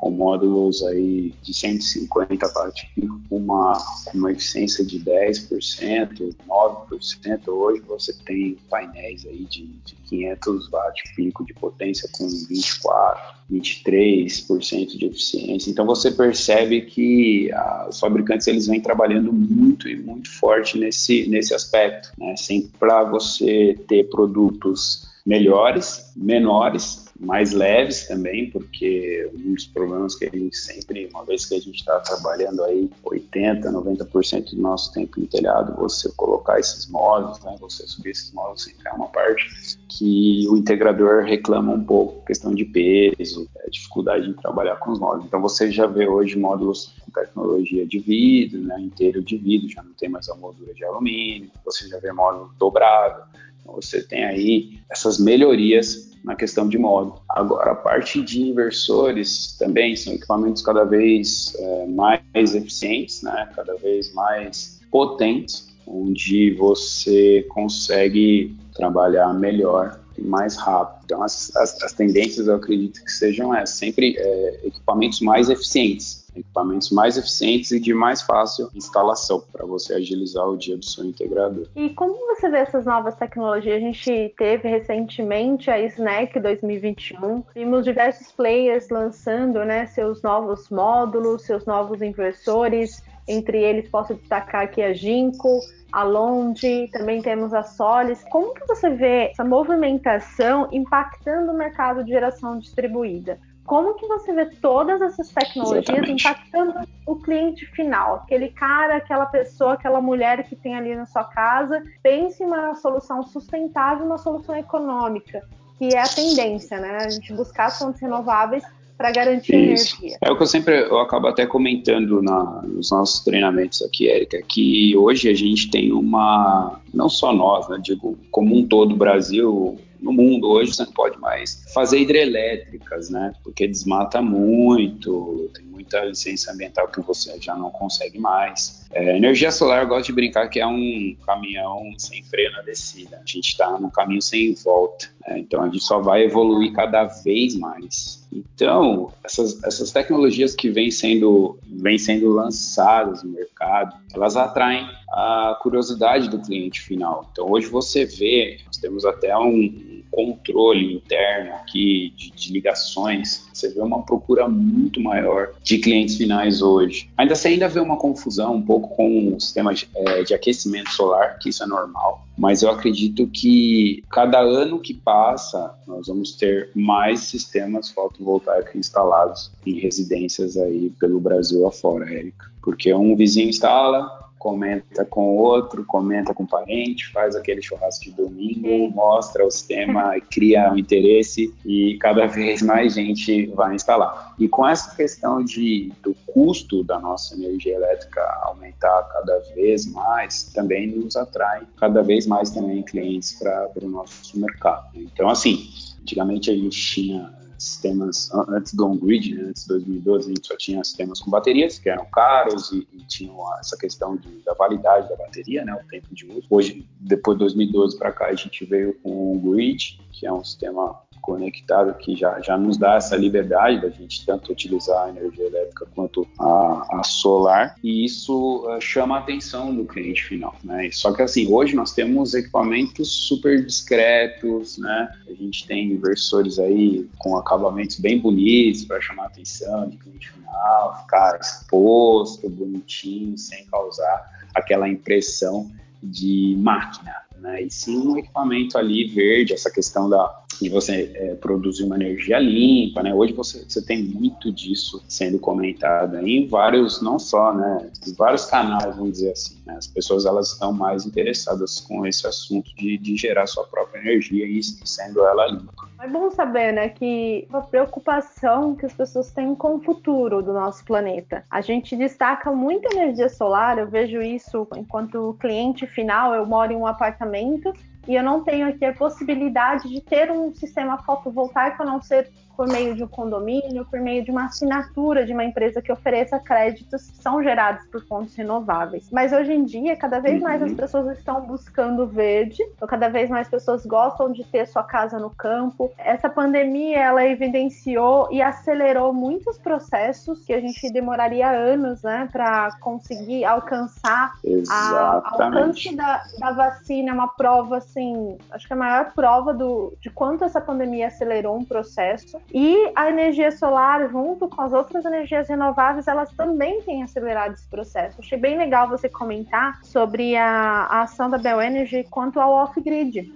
com 0.00 0.10
módulos 0.10 0.82
aí 0.82 1.34
de 1.42 1.52
150 1.52 2.50
watt-pico, 2.54 3.20
uma, 3.30 3.76
uma 4.14 4.32
eficiência 4.32 4.82
de 4.82 4.98
10%, 4.98 6.34
9%. 6.48 7.48
Hoje 7.48 7.82
você 7.86 8.14
tem 8.24 8.56
painéis 8.70 9.26
aí 9.26 9.44
de, 9.44 9.66
de 9.66 9.94
500 10.08 10.70
watt-pico 10.72 11.44
de 11.44 11.52
potência 11.52 12.08
com 12.16 12.26
24, 12.26 13.34
23% 13.52 14.98
de 14.98 15.04
eficiência. 15.04 15.70
Então 15.70 15.84
você 15.84 16.10
percebe 16.10 16.80
que 16.80 17.52
ah, 17.52 17.86
os 17.90 18.00
fabricantes 18.00 18.46
eles 18.46 18.66
vêm 18.66 18.80
trabalhando 18.80 19.30
muito 19.30 19.86
e 19.86 19.96
muito 19.96 20.30
forte 20.30 20.78
nesse, 20.78 21.28
nesse 21.28 21.52
aspecto, 21.52 22.10
né? 22.18 22.34
sempre 22.36 22.70
para 22.78 23.04
você 23.04 23.78
ter 23.86 24.08
produtos 24.08 25.06
melhores, 25.26 26.10
menores 26.16 27.09
mais 27.20 27.52
leves 27.52 28.08
também, 28.08 28.50
porque 28.50 29.30
um 29.34 29.52
dos 29.52 29.66
problemas 29.66 30.14
que 30.14 30.24
a 30.24 30.30
gente 30.30 30.56
sempre, 30.56 31.06
uma 31.12 31.22
vez 31.22 31.44
que 31.44 31.54
a 31.54 31.60
gente 31.60 31.76
está 31.76 32.00
trabalhando 32.00 32.64
aí 32.64 32.90
80, 33.04 33.70
90% 33.70 34.54
do 34.54 34.62
nosso 34.62 34.90
tempo 34.94 35.20
no 35.20 35.26
telhado, 35.26 35.76
você 35.76 36.10
colocar 36.16 36.58
esses 36.58 36.86
módulos, 36.86 37.38
né, 37.40 37.54
você 37.60 37.86
subir 37.86 38.12
esses 38.12 38.32
módulos 38.32 38.64
sempre 38.64 38.88
é 38.88 38.92
uma 38.92 39.08
parte 39.08 39.76
que 39.88 40.46
o 40.48 40.56
integrador 40.56 41.24
reclama 41.24 41.74
um 41.74 41.84
pouco, 41.84 42.24
questão 42.24 42.54
de 42.54 42.64
peso, 42.64 43.46
é, 43.58 43.68
dificuldade 43.68 44.26
em 44.26 44.32
trabalhar 44.32 44.76
com 44.76 44.90
os 44.90 44.98
módulos. 44.98 45.26
Então 45.26 45.42
você 45.42 45.70
já 45.70 45.86
vê 45.86 46.08
hoje 46.08 46.38
módulos 46.38 46.94
com 47.04 47.10
tecnologia 47.10 47.86
de 47.86 47.98
vidro, 47.98 48.62
né, 48.62 48.80
inteiro 48.80 49.22
de 49.22 49.36
vidro, 49.36 49.68
já 49.68 49.82
não 49.82 49.92
tem 49.92 50.08
mais 50.08 50.26
a 50.30 50.34
moldura 50.36 50.72
de 50.72 50.84
alumínio, 50.86 51.50
você 51.66 51.86
já 51.86 51.98
vê 51.98 52.12
módulo 52.12 52.50
dobrado, 52.58 53.24
então 53.60 53.74
você 53.74 54.02
tem 54.02 54.24
aí 54.24 54.80
essas 54.90 55.18
melhorias 55.18 56.09
na 56.24 56.34
questão 56.34 56.68
de 56.68 56.78
módulo. 56.78 57.20
Agora, 57.28 57.72
a 57.72 57.74
parte 57.74 58.22
de 58.22 58.42
inversores 58.42 59.56
também 59.58 59.96
são 59.96 60.12
equipamentos 60.12 60.62
cada 60.62 60.84
vez 60.84 61.54
é, 61.58 61.86
mais 61.86 62.54
eficientes, 62.54 63.22
né? 63.22 63.48
cada 63.54 63.74
vez 63.76 64.12
mais 64.14 64.80
potentes, 64.90 65.68
onde 65.86 66.54
você 66.54 67.46
consegue 67.50 68.54
trabalhar 68.74 69.32
melhor 69.34 69.99
mais 70.22 70.56
rápido. 70.56 71.00
Então, 71.04 71.22
as, 71.22 71.54
as, 71.56 71.82
as 71.82 71.92
tendências 71.92 72.46
eu 72.46 72.56
acredito 72.56 73.04
que 73.04 73.10
sejam 73.10 73.54
é, 73.54 73.66
sempre 73.66 74.16
é, 74.18 74.60
equipamentos 74.64 75.20
mais 75.20 75.48
eficientes 75.48 76.20
equipamentos 76.36 76.90
mais 76.90 77.16
eficientes 77.16 77.70
e 77.70 77.80
de 77.80 77.92
mais 77.92 78.22
fácil 78.22 78.70
instalação 78.74 79.42
para 79.52 79.66
você 79.66 79.94
agilizar 79.94 80.46
o 80.46 80.56
dia 80.56 80.76
do 80.76 80.84
seu 80.84 81.04
integrador. 81.04 81.66
E 81.74 81.90
como 81.90 82.14
você 82.34 82.48
vê 82.48 82.58
essas 82.58 82.86
novas 82.86 83.14
tecnologias? 83.16 83.76
A 83.76 83.80
gente 83.80 84.34
teve 84.36 84.68
recentemente 84.68 85.70
a 85.70 85.80
Snack 85.80 86.38
2021, 86.38 87.42
vimos 87.54 87.84
diversos 87.84 88.32
players 88.32 88.88
lançando 88.88 89.64
né, 89.64 89.86
seus 89.86 90.22
novos 90.22 90.68
módulos, 90.70 91.42
seus 91.42 91.64
novos 91.66 92.02
inversores, 92.02 93.02
entre 93.28 93.62
eles 93.62 93.88
posso 93.88 94.14
destacar 94.14 94.62
aqui 94.62 94.82
a 94.82 94.92
Ginkgo, 94.92 95.60
a 95.92 96.02
Londe, 96.02 96.88
também 96.92 97.20
temos 97.22 97.52
a 97.52 97.62
Solis. 97.62 98.24
Como 98.30 98.54
que 98.54 98.66
você 98.66 98.90
vê 98.90 99.30
essa 99.30 99.44
movimentação 99.44 100.68
impactando 100.72 101.52
o 101.52 101.56
mercado 101.56 102.04
de 102.04 102.10
geração 102.10 102.58
distribuída? 102.58 103.38
como 103.70 103.94
que 103.94 104.04
você 104.08 104.32
vê 104.32 104.46
todas 104.46 105.00
essas 105.00 105.28
tecnologias 105.28 105.88
Exatamente. 105.88 106.26
impactando 106.26 106.74
o 107.06 107.14
cliente 107.14 107.66
final, 107.66 108.16
aquele 108.16 108.48
cara, 108.48 108.96
aquela 108.96 109.26
pessoa, 109.26 109.74
aquela 109.74 110.00
mulher 110.00 110.42
que 110.48 110.56
tem 110.56 110.74
ali 110.74 110.96
na 110.96 111.06
sua 111.06 111.22
casa, 111.22 111.80
pense 112.02 112.42
em 112.42 112.46
uma 112.46 112.74
solução 112.74 113.22
sustentável, 113.22 114.04
uma 114.04 114.18
solução 114.18 114.56
econômica, 114.56 115.46
que 115.78 115.94
é 115.94 116.00
a 116.00 116.08
tendência, 116.08 116.80
né? 116.80 116.96
A 116.96 117.10
gente 117.10 117.32
buscar 117.32 117.70
fontes 117.70 118.00
renováveis 118.00 118.64
para 119.00 119.12
garantir 119.12 119.56
Isso. 119.72 119.96
energia. 119.96 120.18
É 120.20 120.30
o 120.30 120.36
que 120.36 120.42
eu 120.42 120.46
sempre 120.46 120.78
eu 120.78 120.98
acabo 120.98 121.26
até 121.26 121.46
comentando 121.46 122.20
na, 122.20 122.60
nos 122.62 122.90
nossos 122.90 123.24
treinamentos 123.24 123.80
aqui, 123.80 124.10
Érica, 124.10 124.42
que 124.46 124.94
hoje 124.94 125.30
a 125.30 125.34
gente 125.34 125.70
tem 125.70 125.90
uma, 125.90 126.78
não 126.92 127.08
só 127.08 127.32
nós, 127.32 127.68
né, 127.68 127.78
digo, 127.82 128.18
como 128.30 128.56
um 128.56 128.66
todo 128.66 128.92
o 128.92 128.96
Brasil, 128.96 129.78
no 130.00 130.12
mundo 130.12 130.48
hoje 130.48 130.74
você 130.74 130.84
não 130.84 130.92
pode 130.92 131.18
mais 131.18 131.62
fazer 131.74 132.00
hidrelétricas, 132.00 133.10
né? 133.10 133.32
Porque 133.42 133.66
desmata 133.66 134.22
muito, 134.22 135.50
tem 135.54 135.64
muita 135.64 136.04
licença 136.04 136.52
ambiental 136.52 136.88
que 136.88 137.00
você 137.00 137.38
já 137.40 137.54
não 137.54 137.70
consegue 137.70 138.18
mais. 138.18 138.86
É, 138.92 139.16
energia 139.16 139.50
solar, 139.50 139.82
eu 139.82 139.88
gosto 139.88 140.06
de 140.06 140.12
brincar 140.12 140.48
que 140.48 140.58
é 140.58 140.66
um 140.66 141.16
caminhão 141.24 141.92
sem 141.98 142.22
freio 142.24 142.50
na 142.52 142.62
descida. 142.62 143.16
A 143.16 143.30
gente 143.30 143.50
está 143.50 143.78
no 143.78 143.90
caminho 143.90 144.22
sem 144.22 144.54
volta. 144.54 145.08
Né? 145.26 145.38
Então 145.40 145.62
a 145.62 145.66
gente 145.66 145.80
só 145.80 146.00
vai 146.00 146.24
evoluir 146.24 146.72
cada 146.72 147.04
vez 147.04 147.56
mais. 147.56 148.26
Então, 148.32 149.12
essas, 149.24 149.62
essas 149.64 149.90
tecnologias 149.90 150.54
que 150.54 150.70
vêm 150.70 150.90
sendo, 150.90 151.58
vêm 151.66 151.98
sendo 151.98 152.30
lançadas 152.30 153.22
no 153.24 153.30
mercado, 153.30 153.96
elas 154.14 154.36
atraem 154.36 154.88
a 155.10 155.58
curiosidade 155.60 156.28
do 156.28 156.38
cliente 156.80 156.82
final. 156.82 157.28
Então, 157.30 157.50
hoje 157.50 157.66
você 157.66 158.04
vê, 158.04 158.58
nós 158.66 158.76
temos 158.76 159.04
até 159.04 159.36
um 159.36 160.00
controle 160.10 160.94
interno 160.94 161.52
aqui 161.54 162.12
de, 162.16 162.30
de 162.30 162.52
ligações, 162.52 163.48
você 163.52 163.68
vê 163.68 163.80
uma 163.80 164.02
procura 164.02 164.48
muito 164.48 165.00
maior 165.00 165.52
de 165.62 165.78
clientes 165.78 166.16
finais 166.16 166.62
hoje. 166.62 167.08
Ainda 167.16 167.36
você 167.36 167.48
ainda 167.48 167.68
vê 167.68 167.78
uma 167.78 167.96
confusão 167.96 168.56
um 168.56 168.62
pouco 168.62 168.96
com 168.96 169.34
o 169.34 169.40
sistema 169.40 169.72
de, 169.72 169.88
é, 169.94 170.22
de 170.24 170.34
aquecimento 170.34 170.90
solar, 170.90 171.38
que 171.38 171.50
isso 171.50 171.62
é 171.62 171.66
normal, 171.66 172.26
mas 172.36 172.62
eu 172.62 172.70
acredito 172.70 173.26
que 173.28 174.02
cada 174.10 174.40
ano 174.40 174.80
que 174.80 174.94
passa, 174.94 175.74
nós 175.86 176.08
vamos 176.08 176.32
ter 176.32 176.70
mais 176.74 177.20
sistemas 177.20 177.90
fotovoltaicos 177.90 178.74
instalados 178.74 179.52
em 179.64 179.78
residências 179.78 180.56
aí 180.56 180.90
pelo 180.98 181.20
Brasil 181.20 181.66
afora, 181.68 182.12
Érica. 182.12 182.50
Porque 182.62 182.92
um 182.92 183.16
vizinho 183.16 183.48
instala, 183.48 184.29
comenta 184.40 185.04
com 185.04 185.36
outro, 185.36 185.84
comenta 185.84 186.32
com 186.32 186.46
parente, 186.46 187.12
faz 187.12 187.36
aquele 187.36 187.60
churrasco 187.60 188.06
de 188.06 188.12
domingo, 188.12 188.90
mostra 188.90 189.46
o 189.46 189.50
sistema, 189.50 190.18
cria 190.30 190.72
um 190.72 190.78
interesse 190.78 191.54
e 191.62 191.98
cada 191.98 192.26
vez 192.26 192.62
mais 192.62 192.94
gente 192.94 193.46
vai 193.48 193.74
instalar. 193.74 194.34
E 194.38 194.48
com 194.48 194.66
essa 194.66 194.96
questão 194.96 195.44
de, 195.44 195.92
do 196.02 196.14
custo 196.26 196.82
da 196.82 196.98
nossa 196.98 197.34
energia 197.34 197.74
elétrica 197.76 198.22
aumentar 198.44 199.02
cada 199.12 199.38
vez 199.54 199.84
mais, 199.84 200.44
também 200.54 200.86
nos 200.86 201.16
atrai 201.16 201.66
cada 201.76 202.02
vez 202.02 202.26
mais 202.26 202.48
também 202.48 202.82
clientes 202.82 203.38
para 203.38 203.84
o 203.84 203.88
nosso 203.88 204.40
mercado. 204.40 204.88
Então, 204.94 205.28
assim, 205.28 205.68
antigamente 206.00 206.50
a 206.50 206.54
gente 206.54 206.80
tinha 206.80 207.39
sistemas 207.62 208.30
antes 208.48 208.74
do 208.74 208.86
on-grid, 208.86 209.34
né, 209.34 209.48
antes 209.48 209.62
de 209.62 209.68
2012, 209.68 210.26
a 210.26 210.34
gente 210.34 210.46
só 210.46 210.56
tinha 210.56 210.82
sistemas 210.82 211.20
com 211.20 211.30
baterias 211.30 211.78
que 211.78 211.88
eram 211.88 212.06
caros 212.06 212.72
e, 212.72 212.86
e 212.92 213.04
tinham 213.06 213.36
essa 213.58 213.76
questão 213.76 214.16
de, 214.16 214.28
da 214.44 214.54
validade 214.54 215.08
da 215.08 215.16
bateria, 215.16 215.64
né, 215.64 215.74
o 215.74 215.88
tempo 215.88 216.14
de 216.14 216.26
uso. 216.26 216.46
Hoje, 216.48 216.88
depois 216.98 217.36
de 217.36 217.44
2012 217.44 217.98
para 217.98 218.12
cá, 218.12 218.26
a 218.26 218.34
gente 218.34 218.64
veio 218.64 218.94
com 219.02 219.10
o 219.10 219.36
on-grid, 219.36 220.00
que 220.12 220.26
é 220.26 220.32
um 220.32 220.42
sistema 220.42 221.00
conectado 221.20 221.94
que 221.94 222.16
já, 222.16 222.40
já 222.40 222.56
nos 222.56 222.76
dá 222.76 222.94
essa 222.94 223.16
liberdade 223.16 223.80
da 223.80 223.90
gente 223.90 224.24
tanto 224.24 224.52
utilizar 224.52 225.06
a 225.06 225.10
energia 225.10 225.46
elétrica 225.46 225.86
quanto 225.94 226.26
a, 226.38 227.00
a 227.00 227.02
solar 227.04 227.76
e 227.82 228.04
isso 228.04 228.66
uh, 228.66 228.80
chama 228.80 229.16
a 229.16 229.18
atenção 229.20 229.74
do 229.74 229.84
cliente 229.84 230.24
final, 230.24 230.54
né? 230.64 230.88
Só 230.92 231.12
que 231.12 231.22
assim, 231.22 231.52
hoje 231.52 231.74
nós 231.74 231.92
temos 231.92 232.34
equipamentos 232.34 233.08
super 233.10 233.64
discretos, 233.64 234.78
né? 234.78 235.12
A 235.28 235.32
gente 235.34 235.66
tem 235.66 235.92
inversores 235.92 236.58
aí 236.58 237.08
com 237.18 237.36
acabamentos 237.36 237.98
bem 237.98 238.18
bonitos 238.18 238.84
para 238.84 239.00
chamar 239.00 239.24
a 239.24 239.26
atenção 239.26 239.88
de 239.88 239.96
cliente 239.96 240.30
final, 240.30 241.00
ficar 241.02 241.38
exposto, 241.40 242.48
bonitinho, 242.48 243.36
sem 243.36 243.64
causar 243.66 244.40
aquela 244.54 244.88
impressão 244.88 245.70
de 246.02 246.56
máquina, 246.58 247.14
né? 247.38 247.62
E 247.62 247.70
sim 247.70 247.98
um 247.98 248.18
equipamento 248.18 248.78
ali 248.78 249.06
verde, 249.08 249.52
essa 249.52 249.70
questão 249.70 250.08
da 250.08 250.40
de 250.60 250.68
você 250.68 251.10
é, 251.14 251.34
produzir 251.34 251.84
uma 251.84 251.96
energia 251.96 252.38
limpa, 252.38 253.02
né? 253.02 253.14
Hoje 253.14 253.32
você, 253.32 253.64
você 253.66 253.82
tem 253.82 254.02
muito 254.02 254.52
disso 254.52 255.02
sendo 255.08 255.38
comentado 255.38 256.18
em 256.18 256.46
vários, 256.46 257.00
não 257.00 257.18
só, 257.18 257.54
né? 257.54 257.90
Vários 258.16 258.46
canais, 258.46 258.96
vamos 258.96 259.12
dizer 259.12 259.32
assim. 259.32 259.56
Né? 259.66 259.74
As 259.76 259.86
pessoas 259.86 260.26
elas 260.26 260.52
estão 260.52 260.72
mais 260.72 261.06
interessadas 261.06 261.80
com 261.80 262.06
esse 262.06 262.26
assunto 262.26 262.74
de, 262.76 262.98
de 262.98 263.16
gerar 263.16 263.46
sua 263.46 263.64
própria 263.64 264.00
energia 264.00 264.46
e 264.46 264.62
sendo 264.62 265.24
ela 265.24 265.46
limpa. 265.46 265.88
É 266.02 266.08
bom 266.08 266.30
saber, 266.30 266.72
né, 266.72 266.88
que 266.88 267.46
a 267.52 267.60
preocupação 267.60 268.74
que 268.74 268.86
as 268.86 268.92
pessoas 268.94 269.30
têm 269.32 269.54
com 269.54 269.76
o 269.76 269.80
futuro 269.80 270.40
do 270.42 270.50
nosso 270.50 270.82
planeta. 270.82 271.44
A 271.50 271.60
gente 271.60 271.94
destaca 271.94 272.50
muito 272.50 272.88
a 272.88 272.92
energia 272.92 273.28
solar, 273.28 273.78
eu 273.78 273.86
vejo 273.86 274.22
isso 274.22 274.66
enquanto 274.76 275.36
cliente 275.38 275.86
final, 275.86 276.34
eu 276.34 276.46
moro 276.46 276.72
em 276.72 276.76
um 276.76 276.86
apartamento 276.86 277.70
e 278.08 278.14
eu 278.14 278.22
não 278.22 278.42
tenho 278.42 278.68
aqui 278.68 278.84
a 278.84 278.92
possibilidade 278.92 279.88
de 279.88 280.00
ter 280.00 280.30
um 280.30 280.52
sistema 280.54 280.98
fotovoltaico 280.98 281.82
a 281.82 281.86
não 281.86 282.00
ser 282.00 282.30
por 282.60 282.68
meio 282.68 282.94
de 282.94 283.02
um 283.02 283.08
condomínio, 283.08 283.86
por 283.86 283.98
meio 284.00 284.22
de 284.22 284.30
uma 284.30 284.44
assinatura 284.44 285.24
de 285.24 285.32
uma 285.32 285.42
empresa 285.42 285.80
que 285.80 285.90
ofereça 285.90 286.38
créditos 286.38 287.10
que 287.10 287.16
são 287.16 287.42
gerados 287.42 287.86
por 287.86 288.04
fontes 288.04 288.34
renováveis. 288.36 289.08
Mas 289.10 289.32
hoje 289.32 289.54
em 289.54 289.64
dia, 289.64 289.96
cada 289.96 290.18
vez 290.18 290.42
mais 290.42 290.60
as 290.60 290.68
uhum. 290.68 290.76
pessoas 290.76 291.16
estão 291.16 291.40
buscando 291.40 292.06
verde, 292.06 292.62
então 292.76 292.86
cada 292.86 293.08
vez 293.08 293.30
mais 293.30 293.48
pessoas 293.48 293.86
gostam 293.86 294.30
de 294.30 294.44
ter 294.44 294.66
sua 294.66 294.82
casa 294.82 295.18
no 295.18 295.30
campo. 295.30 295.90
Essa 295.96 296.28
pandemia, 296.28 296.98
ela 296.98 297.24
evidenciou 297.24 298.28
e 298.30 298.42
acelerou 298.42 299.10
muitos 299.10 299.56
processos 299.56 300.44
que 300.44 300.52
a 300.52 300.60
gente 300.60 300.92
demoraria 300.92 301.48
anos, 301.48 302.02
né, 302.02 302.28
para 302.30 302.76
conseguir 302.78 303.42
alcançar. 303.46 304.34
Exatamente. 304.44 304.70
A, 304.70 305.46
alcance 305.46 305.96
da, 305.96 306.22
da 306.38 306.52
vacina 306.52 307.08
é 307.08 307.14
uma 307.14 307.28
prova, 307.28 307.78
assim, 307.78 308.36
acho 308.50 308.66
que 308.66 308.72
é 308.74 308.76
a 308.76 308.78
maior 308.78 309.14
prova 309.14 309.54
do, 309.54 309.94
de 309.98 310.10
quanto 310.10 310.44
essa 310.44 310.60
pandemia 310.60 311.06
acelerou 311.06 311.56
um 311.56 311.64
processo. 311.64 312.38
E 312.52 312.92
a 312.96 313.08
energia 313.08 313.52
solar, 313.52 314.08
junto 314.10 314.48
com 314.48 314.60
as 314.62 314.72
outras 314.72 315.04
energias 315.04 315.48
renováveis, 315.48 316.08
elas 316.08 316.30
também 316.32 316.82
têm 316.82 317.02
acelerado 317.02 317.54
esse 317.54 317.68
processo. 317.68 318.20
Achei 318.20 318.38
bem 318.38 318.58
legal 318.58 318.88
você 318.88 319.08
comentar 319.08 319.78
sobre 319.84 320.36
a, 320.36 320.86
a 320.90 321.02
ação 321.02 321.30
da 321.30 321.38
Bell 321.38 321.62
Energy 321.62 322.04
quanto 322.10 322.40
ao 322.40 322.52
off-grid. 322.52 323.32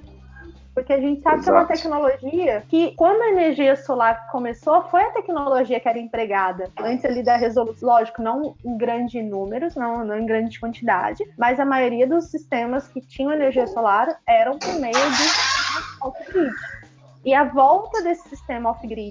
Porque 0.74 0.92
a 0.92 1.00
gente 1.00 1.22
sabe 1.22 1.36
Exato. 1.36 1.44
que 1.44 1.50
é 1.50 1.52
uma 1.52 1.66
tecnologia 1.66 2.64
que, 2.68 2.90
quando 2.96 3.22
a 3.22 3.28
energia 3.28 3.76
solar 3.76 4.26
começou, 4.32 4.82
foi 4.88 5.02
a 5.04 5.10
tecnologia 5.10 5.78
que 5.78 5.88
era 5.88 5.98
empregada. 6.00 6.68
Antes 6.76 7.04
ali 7.04 7.22
da 7.22 7.36
resolução, 7.36 7.88
lógico, 7.88 8.20
não 8.20 8.56
em 8.64 8.76
grandes 8.76 9.24
números, 9.24 9.76
não, 9.76 10.04
não 10.04 10.18
em 10.18 10.26
grande 10.26 10.58
quantidade, 10.58 11.24
mas 11.38 11.60
a 11.60 11.64
maioria 11.64 12.08
dos 12.08 12.24
sistemas 12.24 12.88
que 12.88 13.00
tinham 13.00 13.32
energia 13.32 13.68
solar 13.68 14.18
eram 14.26 14.58
por 14.58 14.74
meio 14.80 14.92
de 14.92 16.02
off-grid. 16.02 16.52
E 17.24 17.32
a 17.32 17.44
volta 17.44 18.02
desse 18.02 18.28
sistema 18.28 18.70
off-grid, 18.70 19.10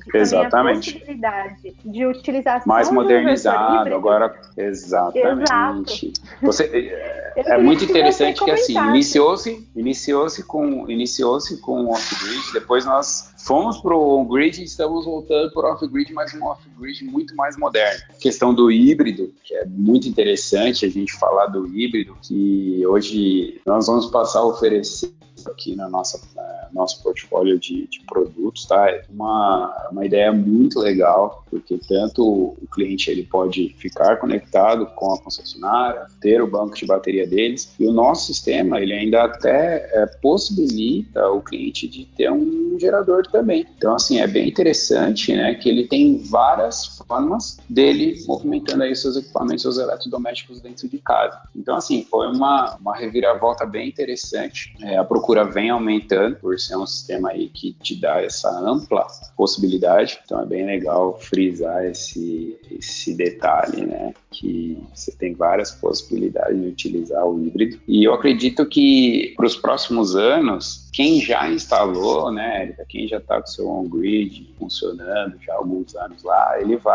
também 0.50 0.74
a 0.74 0.76
possibilidade 0.76 1.76
de 1.84 2.06
utilização 2.06 2.68
mais 2.68 2.92
modernizado 2.92 3.94
agora 3.94 4.40
exatamente. 4.56 5.52
Exato. 5.52 6.12
Você 6.42 6.64
é, 7.36 7.54
é 7.54 7.58
muito 7.58 7.84
interessante 7.84 8.40
que, 8.40 8.46
que 8.46 8.52
assim 8.52 8.78
iniciou-se 8.78 9.68
iniciou-se 9.76 10.44
com 10.44 10.90
iniciou-se 10.90 11.58
com 11.58 11.88
off-grid, 11.88 12.54
depois 12.54 12.86
nós 12.86 13.34
fomos 13.40 13.80
para 13.80 13.96
o 13.96 14.20
on-grid 14.20 14.62
e 14.62 14.64
estamos 14.64 15.06
voltando 15.06 15.52
para 15.52 15.70
o 15.70 15.74
off-grid, 15.74 16.14
mas 16.14 16.34
um 16.34 16.46
off-grid 16.46 17.04
muito 17.04 17.36
mais 17.36 17.58
moderno. 17.58 18.04
A 18.10 18.14
questão 18.14 18.54
do 18.54 18.72
híbrido, 18.72 19.34
que 19.44 19.54
é 19.56 19.66
muito 19.66 20.08
interessante 20.08 20.86
a 20.86 20.90
gente 20.90 21.14
falar 21.14 21.48
do 21.48 21.68
híbrido, 21.68 22.16
que 22.22 22.86
hoje 22.86 23.62
nós 23.66 23.88
vamos 23.88 24.06
passar 24.08 24.40
a 24.40 24.46
oferecer 24.46 25.14
aqui 25.46 25.76
na 25.76 25.90
nossa 25.90 26.20
nosso 26.74 27.02
portfólio 27.04 27.60
de, 27.60 27.88
de 27.88 28.02
produtos, 28.02 28.66
tá? 28.66 28.90
É 28.90 29.04
uma, 29.10 29.90
uma 29.92 30.06
ideia 30.06 30.32
muito 30.32 30.80
legal, 30.80 31.44
porque 31.50 31.80
tanto 31.88 32.24
o 32.24 32.68
cliente 32.72 33.10
ele 33.10 33.24
pode 33.24 33.76
ficar 33.78 34.18
conectado 34.18 34.86
com 34.96 35.14
a 35.14 35.20
concessionária, 35.20 36.08
ter 36.22 36.42
o 36.42 36.48
banco 36.48 36.76
de 36.76 36.86
bateria 36.86 37.28
deles, 37.28 37.74
e 37.80 37.88
o 37.88 37.92
nosso 37.92 38.28
sistema 38.28 38.80
ele 38.80 38.94
ainda 38.94 39.24
até 39.24 39.90
é, 39.94 40.06
possibilita 40.22 41.30
o 41.30 41.42
cliente 41.42 41.88
de 41.88 42.06
ter 42.06 42.32
um 42.32 42.78
gerador 42.80 43.28
também. 43.28 43.66
Então, 43.78 43.96
assim, 43.96 44.20
é 44.20 44.28
bem 44.28 44.48
interessante, 44.48 45.34
né, 45.34 45.56
que 45.56 45.70
ele 45.70 45.88
tem 45.88 46.18
várias 46.18 47.03
formas 47.08 47.58
dele 47.70 48.24
movimentando 48.28 48.84
aí 48.84 48.96
seus 48.96 49.16
equipamentos, 49.16 49.62
seus 49.62 49.78
eletrodomésticos 49.78 50.62
dentro 50.62 50.88
de 50.88 50.98
casa. 51.00 51.42
Então, 51.56 51.76
assim, 51.76 52.06
foi 52.10 52.28
uma, 52.28 52.76
uma 52.76 52.96
reviravolta 52.96 53.66
bem 53.66 53.90
interessante. 53.90 54.76
É, 54.82 54.98
a 54.98 55.04
procura 55.04 55.44
vem 55.44 55.70
aumentando 55.70 56.36
por 56.38 56.60
ser 56.60 56.78
um 56.78 56.86
sistema 56.86 57.30
aí 57.30 57.50
que 57.50 57.74
te 57.74 58.00
dá 58.00 58.22
essa 58.22 58.50
ampla 58.50 59.06
possibilidade. 59.36 60.20
Então, 60.26 60.42
é 60.42 60.46
bem 60.46 60.66
legal 60.66 61.20
frisar 61.20 61.86
esse, 61.86 62.58
esse 62.72 63.14
detalhe, 63.14 63.86
né? 63.86 64.14
Que 64.32 64.78
você 64.94 65.12
tem 65.12 65.34
várias 65.34 65.72
possibilidades 65.72 66.60
de 66.60 66.68
utilizar 66.68 67.26
o 67.26 67.44
híbrido. 67.46 67.80
E 67.88 68.04
eu 68.04 68.14
acredito 68.14 68.66
que 68.66 69.34
para 69.36 69.46
os 69.46 69.56
próximos 69.56 70.16
anos, 70.16 70.90
quem 70.94 71.20
já 71.22 71.50
instalou, 71.50 72.32
né, 72.32 72.64
Erika, 72.64 72.86
quem 72.88 73.08
já 73.08 73.18
está 73.18 73.40
com 73.42 73.48
seu 73.48 73.68
on-grid 73.68 74.54
funcionando 74.58 75.36
já 75.42 75.54
há 75.54 75.58
alguns 75.58 75.96
anos 75.96 76.24
lá, 76.24 76.60
ele 76.60 76.78
vai 76.78 76.93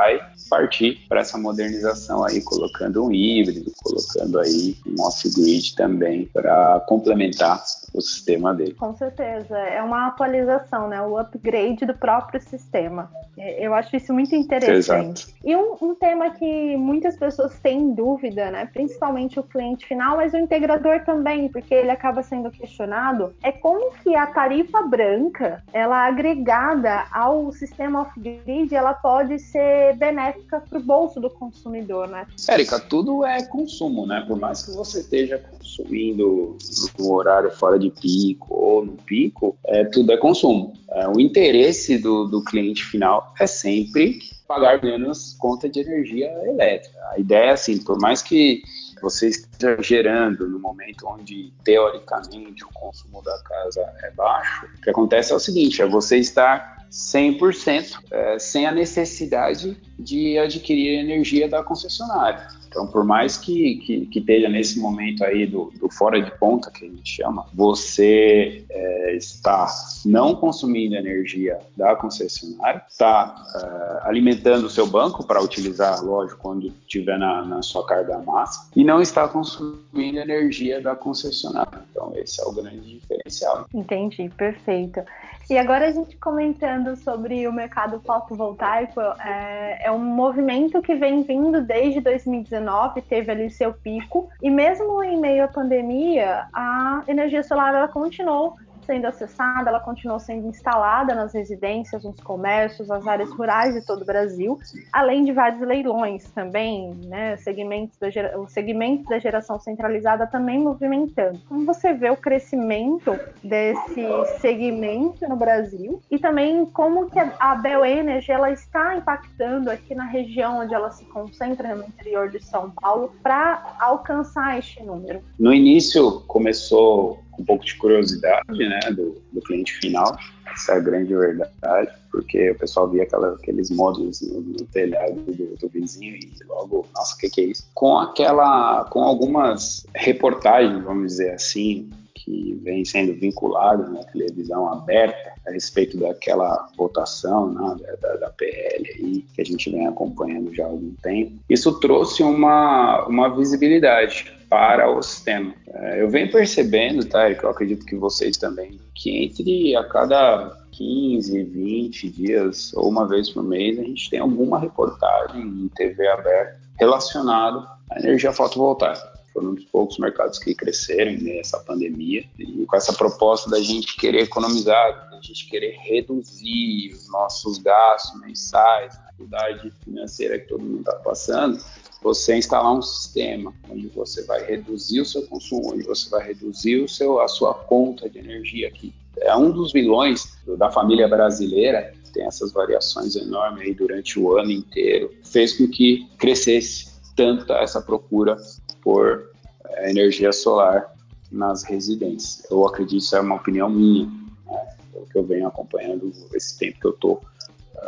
partir 0.49 1.01
para 1.09 1.21
essa 1.21 1.37
modernização 1.39 2.25
aí, 2.25 2.41
colocando 2.41 3.05
um 3.05 3.13
híbrido, 3.13 3.73
colocando 3.83 4.39
aí 4.39 4.77
um 4.87 5.03
off-grid 5.03 5.75
também 5.75 6.27
para 6.33 6.81
complementar 6.87 7.63
o 7.95 8.01
sistema 8.01 8.55
dele. 8.55 8.75
Com 8.75 8.95
certeza, 8.95 9.57
é 9.59 9.83
uma 9.83 10.09
atualização, 10.09 10.89
né? 10.89 11.01
O 11.01 11.19
upgrade 11.19 11.87
do 11.87 11.95
próprio 11.95 12.41
sistema. 12.41 13.11
É, 13.37 13.65
eu 13.65 13.73
acho 13.75 13.95
isso 13.97 14.13
muito 14.13 14.35
interessante. 14.35 15.27
Exato. 15.27 15.39
E 15.45 15.57
um, 15.57 15.77
um, 15.81 15.95
tema 15.95 16.31
que 16.31 16.77
muitas 16.77 17.17
pessoas 17.17 17.59
têm 17.61 17.95
dúvida, 17.95 18.51
né? 18.51 18.67
Principalmente 18.67 19.39
o 19.39 19.43
cliente 19.43 19.87
final, 19.87 20.17
mas 20.17 20.33
o 20.33 20.37
integrador 20.37 21.05
também, 21.05 21.49
porque 21.49 21.75
ele 21.75 21.91
acaba 21.91 22.23
sendo 22.23 22.51
questionado, 22.51 23.35
é 23.43 23.53
como 23.53 23.93
que 24.03 24.15
a 24.15 24.27
tarifa 24.27 24.83
branca, 24.83 25.63
ela 25.73 26.07
agregada 26.07 27.07
ao 27.13 27.53
sistema 27.53 28.03
off-grid, 28.03 28.75
ela 28.75 28.95
pode 28.95 29.39
ser 29.39 29.97
benéfica 29.97 30.61
para 30.61 30.79
o 30.79 30.83
bolso 30.83 31.21
do 31.21 31.31
consumidor, 31.31 32.09
né? 32.09 32.27
Érica, 32.49 32.79
tudo 32.79 33.25
é 33.25 33.45
consumo, 33.45 34.07
né? 34.07 34.25
Por 34.27 34.39
mais 34.39 34.63
que 34.63 34.73
você 34.73 35.01
esteja 35.01 35.39
consumindo 35.69 36.57
no 36.99 37.13
horário 37.13 37.51
fora 37.51 37.79
de 37.79 37.91
pico 37.91 38.55
ou 38.55 38.85
no 38.85 38.93
pico, 38.93 39.57
é, 39.67 39.85
tudo 39.85 40.13
é 40.13 40.17
consumo. 40.17 40.73
É, 40.93 41.09
o 41.09 41.21
interesse 41.21 41.99
do, 41.99 42.27
do 42.27 42.43
cliente 42.43 42.85
final 42.85 43.35
é 43.39 43.47
sempre 43.47 44.19
pagar 44.47 44.83
menos 44.83 45.37
conta 45.39 45.69
de 45.69 45.81
energia 45.81 46.27
elétrica. 46.47 46.99
A 47.13 47.19
ideia 47.19 47.51
é 47.51 47.53
assim, 47.53 47.79
por 47.79 48.01
mais 48.01 48.23
que 48.23 48.63
você 49.03 49.29
esteja 49.29 49.81
gerando 49.83 50.49
no 50.49 50.59
momento 50.59 51.07
onde 51.07 51.53
teoricamente 51.63 52.65
o 52.65 52.69
consumo 52.73 53.23
da 53.23 53.39
casa 53.43 53.83
é 54.03 54.11
baixo, 54.13 54.67
o 54.79 54.81
que 54.81 54.91
acontece 54.91 55.33
é 55.33 55.37
o 55.37 55.39
seguinte, 55.39 55.83
é 55.83 55.87
você 55.87 56.17
estar 56.17 56.79
100% 56.91 57.99
é, 58.11 58.39
sem 58.39 58.67
a 58.67 58.73
necessidade 58.73 59.77
de 59.99 60.39
adquirir 60.39 60.99
energia 60.99 61.47
da 61.47 61.63
concessionária. 61.63 62.49
Então, 62.69 62.87
por 62.87 63.05
mais 63.05 63.37
que, 63.39 63.77
que, 63.77 64.07
que, 64.07 64.19
esteja 64.19 64.49
nesse 64.49 64.79
momento 64.79 65.25
aí 65.25 65.47
do, 65.47 65.73
do, 65.81 65.91
fora 65.91 66.21
de 66.21 66.31
ponta, 66.39 66.71
que 66.71 66.85
a 66.85 66.89
gente 66.89 67.17
chama, 67.17 67.47
você 67.55 68.65
é, 68.69 69.17
está 69.17 69.67
não 70.05 70.35
consumindo 70.35 70.95
energia 70.95 71.59
da 71.77 71.97
concessionária, 71.97 72.83
está 72.89 73.35
é, 73.55 74.09
alimentando 74.09 74.67
o 74.67 74.71
seu 74.71 74.87
banco 74.87 75.27
para 75.27 75.43
utilizar, 75.43 76.05
lógico, 76.05 76.41
quando 76.41 76.67
estiver 76.67 77.19
na, 77.19 77.45
na, 77.45 77.63
sua 77.63 77.87
carga 77.87 78.19
máxima, 78.19 78.67
e 78.77 78.85
não 78.85 79.01
está 79.01 79.27
consumindo 79.27 80.19
energia 80.19 80.81
da 80.81 80.95
concessionária. 80.95 81.83
Então, 81.91 82.13
esse 82.17 82.41
é 82.41 82.45
o 82.45 82.53
grande 82.53 82.99
diferencial. 82.99 83.67
Entendi, 83.73 84.31
perfeito. 84.37 85.03
E 85.51 85.57
agora 85.57 85.89
a 85.89 85.91
gente 85.91 86.15
comentando 86.19 86.95
sobre 86.97 87.49
o 87.49 87.53
mercado 87.53 87.99
fotovoltaico, 88.01 89.01
é, 89.01 89.87
é 89.87 89.91
um 89.91 89.99
movimento 89.99 90.83
que 90.83 90.95
vem 90.95 91.23
vindo 91.23 91.63
desde 91.63 92.03
2019, 92.03 92.58
teve 93.03 93.31
ali 93.33 93.51
seu 93.51 93.73
pico, 93.73 94.29
e 94.43 94.51
mesmo 94.51 95.03
em 95.03 95.19
meio 95.19 95.45
à 95.45 95.49
pandemia, 95.49 96.47
a 96.53 97.03
energia 97.07 97.43
solar 97.43 97.75
ela 97.75 97.89
continuou 97.89 98.57
sendo 98.89 99.07
acessada, 99.07 99.69
ela 99.69 99.81
continuou 99.81 100.19
sendo 100.19 100.49
instalada 100.49 101.15
nas 101.15 101.35
residências, 101.35 102.03
nos 102.03 102.19
comércios, 102.21 102.89
nas 102.89 103.07
áreas 103.07 103.31
rurais 103.31 103.75
de 103.75 103.85
todo 103.85 104.01
o 104.01 104.07
Brasil, 104.07 104.59
além 104.91 105.25
de 105.25 105.33
vários 105.33 105.61
leilões 105.61 106.25
também, 106.31 106.95
né, 107.05 107.37
segmentos 107.37 107.99
da 107.99 108.09
gera... 108.09 108.41
o 108.41 108.49
segmento 108.49 109.07
da 109.11 109.19
geração 109.19 109.61
centralizada 109.61 110.27
também 110.27 110.59
movimentando. 110.59 111.39
Como 111.47 111.67
você 111.67 111.93
vê 111.93 112.09
o 112.09 112.17
crescimento 112.17 113.15
desse 113.45 114.07
segmento 114.41 115.29
no 115.29 115.37
Brasil 115.37 116.01
e 116.11 116.19
também 116.19 116.65
como 116.65 117.11
que 117.11 117.19
a 117.19 117.55
Bel 117.57 117.85
Energy 117.85 118.33
ela 118.33 118.51
está 118.51 118.97
impactando 118.97 119.71
aqui 119.71 119.95
na 119.95 120.05
região 120.05 120.61
onde 120.61 120.75
ela 120.75 120.91
se 120.91 121.05
concentra 121.05 121.75
no 121.75 121.85
interior 121.85 122.31
de 122.31 122.43
São 122.43 122.71
Paulo 122.71 123.13
para 123.23 123.77
alcançar 123.81 124.59
este 124.59 124.83
número? 124.83 125.21
No 125.39 125.53
início 125.53 126.23
começou 126.27 127.28
um 127.39 127.45
pouco 127.45 127.65
de 127.65 127.75
curiosidade 127.77 128.59
né, 128.59 128.81
do, 128.91 129.21
do 129.33 129.41
cliente 129.43 129.73
final, 129.75 130.19
essa 130.53 130.73
é 130.73 130.77
a 130.77 130.81
grande 130.81 131.15
verdade, 131.15 131.93
porque 132.11 132.51
o 132.51 132.59
pessoal 132.59 132.89
via 132.89 133.05
aquela, 133.05 133.35
aqueles 133.35 133.71
módulos 133.71 134.21
no, 134.23 134.41
no 134.41 134.65
telhado 134.67 135.15
do, 135.15 135.57
do, 135.57 135.69
vizinho 135.69 136.17
e 136.17 136.31
logo, 136.49 136.87
nossa, 136.95 137.15
o 137.15 137.19
que, 137.19 137.31
que 137.31 137.41
é 137.41 137.45
isso? 137.45 137.69
Com 137.75 137.99
aquela, 137.99 138.85
com 138.85 139.03
algumas 139.03 139.87
reportagens, 139.95 140.83
vamos 140.83 141.13
dizer 141.13 141.33
assim, 141.33 141.89
que 142.15 142.59
vem 142.63 142.85
sendo 142.85 143.15
vinculado 143.15 143.91
na 143.93 144.03
televisão 144.05 144.71
aberta 144.73 145.33
a 145.47 145.51
respeito 145.51 145.97
daquela 145.97 146.69
votação 146.77 147.53
né, 147.53 147.77
da, 148.01 148.17
da, 148.17 148.31
PL 148.31 148.89
aí, 148.97 149.25
que 149.35 149.41
a 149.41 149.45
gente 149.45 149.71
vem 149.71 149.87
acompanhando 149.87 150.55
já 150.55 150.65
há 150.65 150.69
algum 150.69 150.93
tempo. 151.03 151.33
Isso 151.49 151.79
trouxe 151.79 152.23
uma, 152.23 153.07
uma 153.07 153.35
visibilidade 153.35 154.38
para 154.49 154.91
o 154.91 155.03
sistema. 155.03 155.55
É, 155.69 156.03
eu 156.03 156.09
venho 156.09 156.31
percebendo, 156.31 157.05
tá, 157.05 157.35
que 157.35 157.45
eu 157.45 157.51
acredito 157.51 157.85
que 157.85 157.97
vocês 157.97 158.37
também, 158.37 158.81
que 158.95 159.25
entre 159.25 159.77
a 159.77 159.85
cada 159.85 160.57
15, 160.73 161.45
20 161.45 162.11
dias 162.11 162.73
ou 162.75 162.89
uma 162.89 163.07
vez 163.07 163.31
por 163.31 163.43
mês 163.43 163.79
a 163.79 163.83
gente 163.83 164.11
tem 164.11 164.21
alguma 164.21 164.59
reportagem 164.59 165.43
em 165.43 165.69
TV 165.69 166.07
aberta 166.09 166.61
relacionado 166.79 167.67
à 167.91 167.99
energia 167.99 168.33
fotovoltaica 168.33 169.19
foram 169.39 169.51
um 169.51 169.55
dos 169.55 169.65
poucos 169.67 169.99
mercados 169.99 170.39
que 170.39 170.55
cresceram 170.55 171.13
nessa 171.13 171.61
pandemia 171.61 172.25
e 172.39 172.67
com 172.67 172.77
essa 172.77 172.93
proposta 172.93 173.49
da 173.49 173.61
gente 173.61 173.97
querer 173.97 174.23
economizar, 174.23 175.11
da 175.11 175.21
gente 175.21 175.49
querer 175.49 175.77
reduzir 175.79 176.93
os 176.93 177.09
nossos 177.09 177.59
gastos 177.59 178.21
mensais, 178.21 178.99
dificuldade 178.99 179.73
financeira 179.85 180.39
que 180.39 180.49
todo 180.49 180.63
mundo 180.63 180.81
está 180.81 180.97
passando, 180.97 181.59
você 182.03 182.37
instalar 182.37 182.73
um 182.73 182.83
sistema 182.83 183.53
onde 183.69 183.89
você 183.89 184.25
vai 184.25 184.45
reduzir 184.45 185.01
o 185.01 185.05
seu 185.05 185.27
consumo, 185.27 185.73
onde 185.75 185.85
você 185.85 186.09
vai 186.09 186.27
reduzir 186.27 186.77
o 186.77 186.89
seu, 186.89 187.21
a 187.21 187.29
sua 187.29 187.55
conta 187.55 188.09
de 188.09 188.19
energia, 188.19 188.71
que 188.71 188.95
é 189.21 189.35
um 189.37 189.51
dos 189.51 189.73
vilões 189.73 190.39
da 190.57 190.71
família 190.71 191.09
brasileira, 191.09 191.93
tem 192.13 192.25
essas 192.25 192.53
variações 192.53 193.17
enormes 193.17 193.63
aí 193.63 193.75
durante 193.75 194.19
o 194.19 194.37
ano 194.37 194.51
inteiro, 194.51 195.13
fez 195.23 195.57
com 195.57 195.69
que 195.69 196.09
crescesse 196.19 196.89
tanto 197.17 197.53
essa 197.53 197.81
procura 197.81 198.37
por 198.83 199.31
é, 199.65 199.91
energia 199.91 200.33
solar 200.33 200.95
nas 201.31 201.65
residências. 201.65 202.47
Eu 202.51 202.67
acredito, 202.67 202.99
isso 202.99 203.17
é 203.17 203.21
uma 203.21 203.35
opinião 203.35 203.69
minha, 203.69 204.07
né, 204.47 204.77
que 205.11 205.19
eu 205.19 205.25
venho 205.25 205.47
acompanhando 205.47 206.13
esse 206.33 206.59
tempo 206.59 206.81
que 206.81 206.87
eu 206.87 206.93
estou 206.93 207.21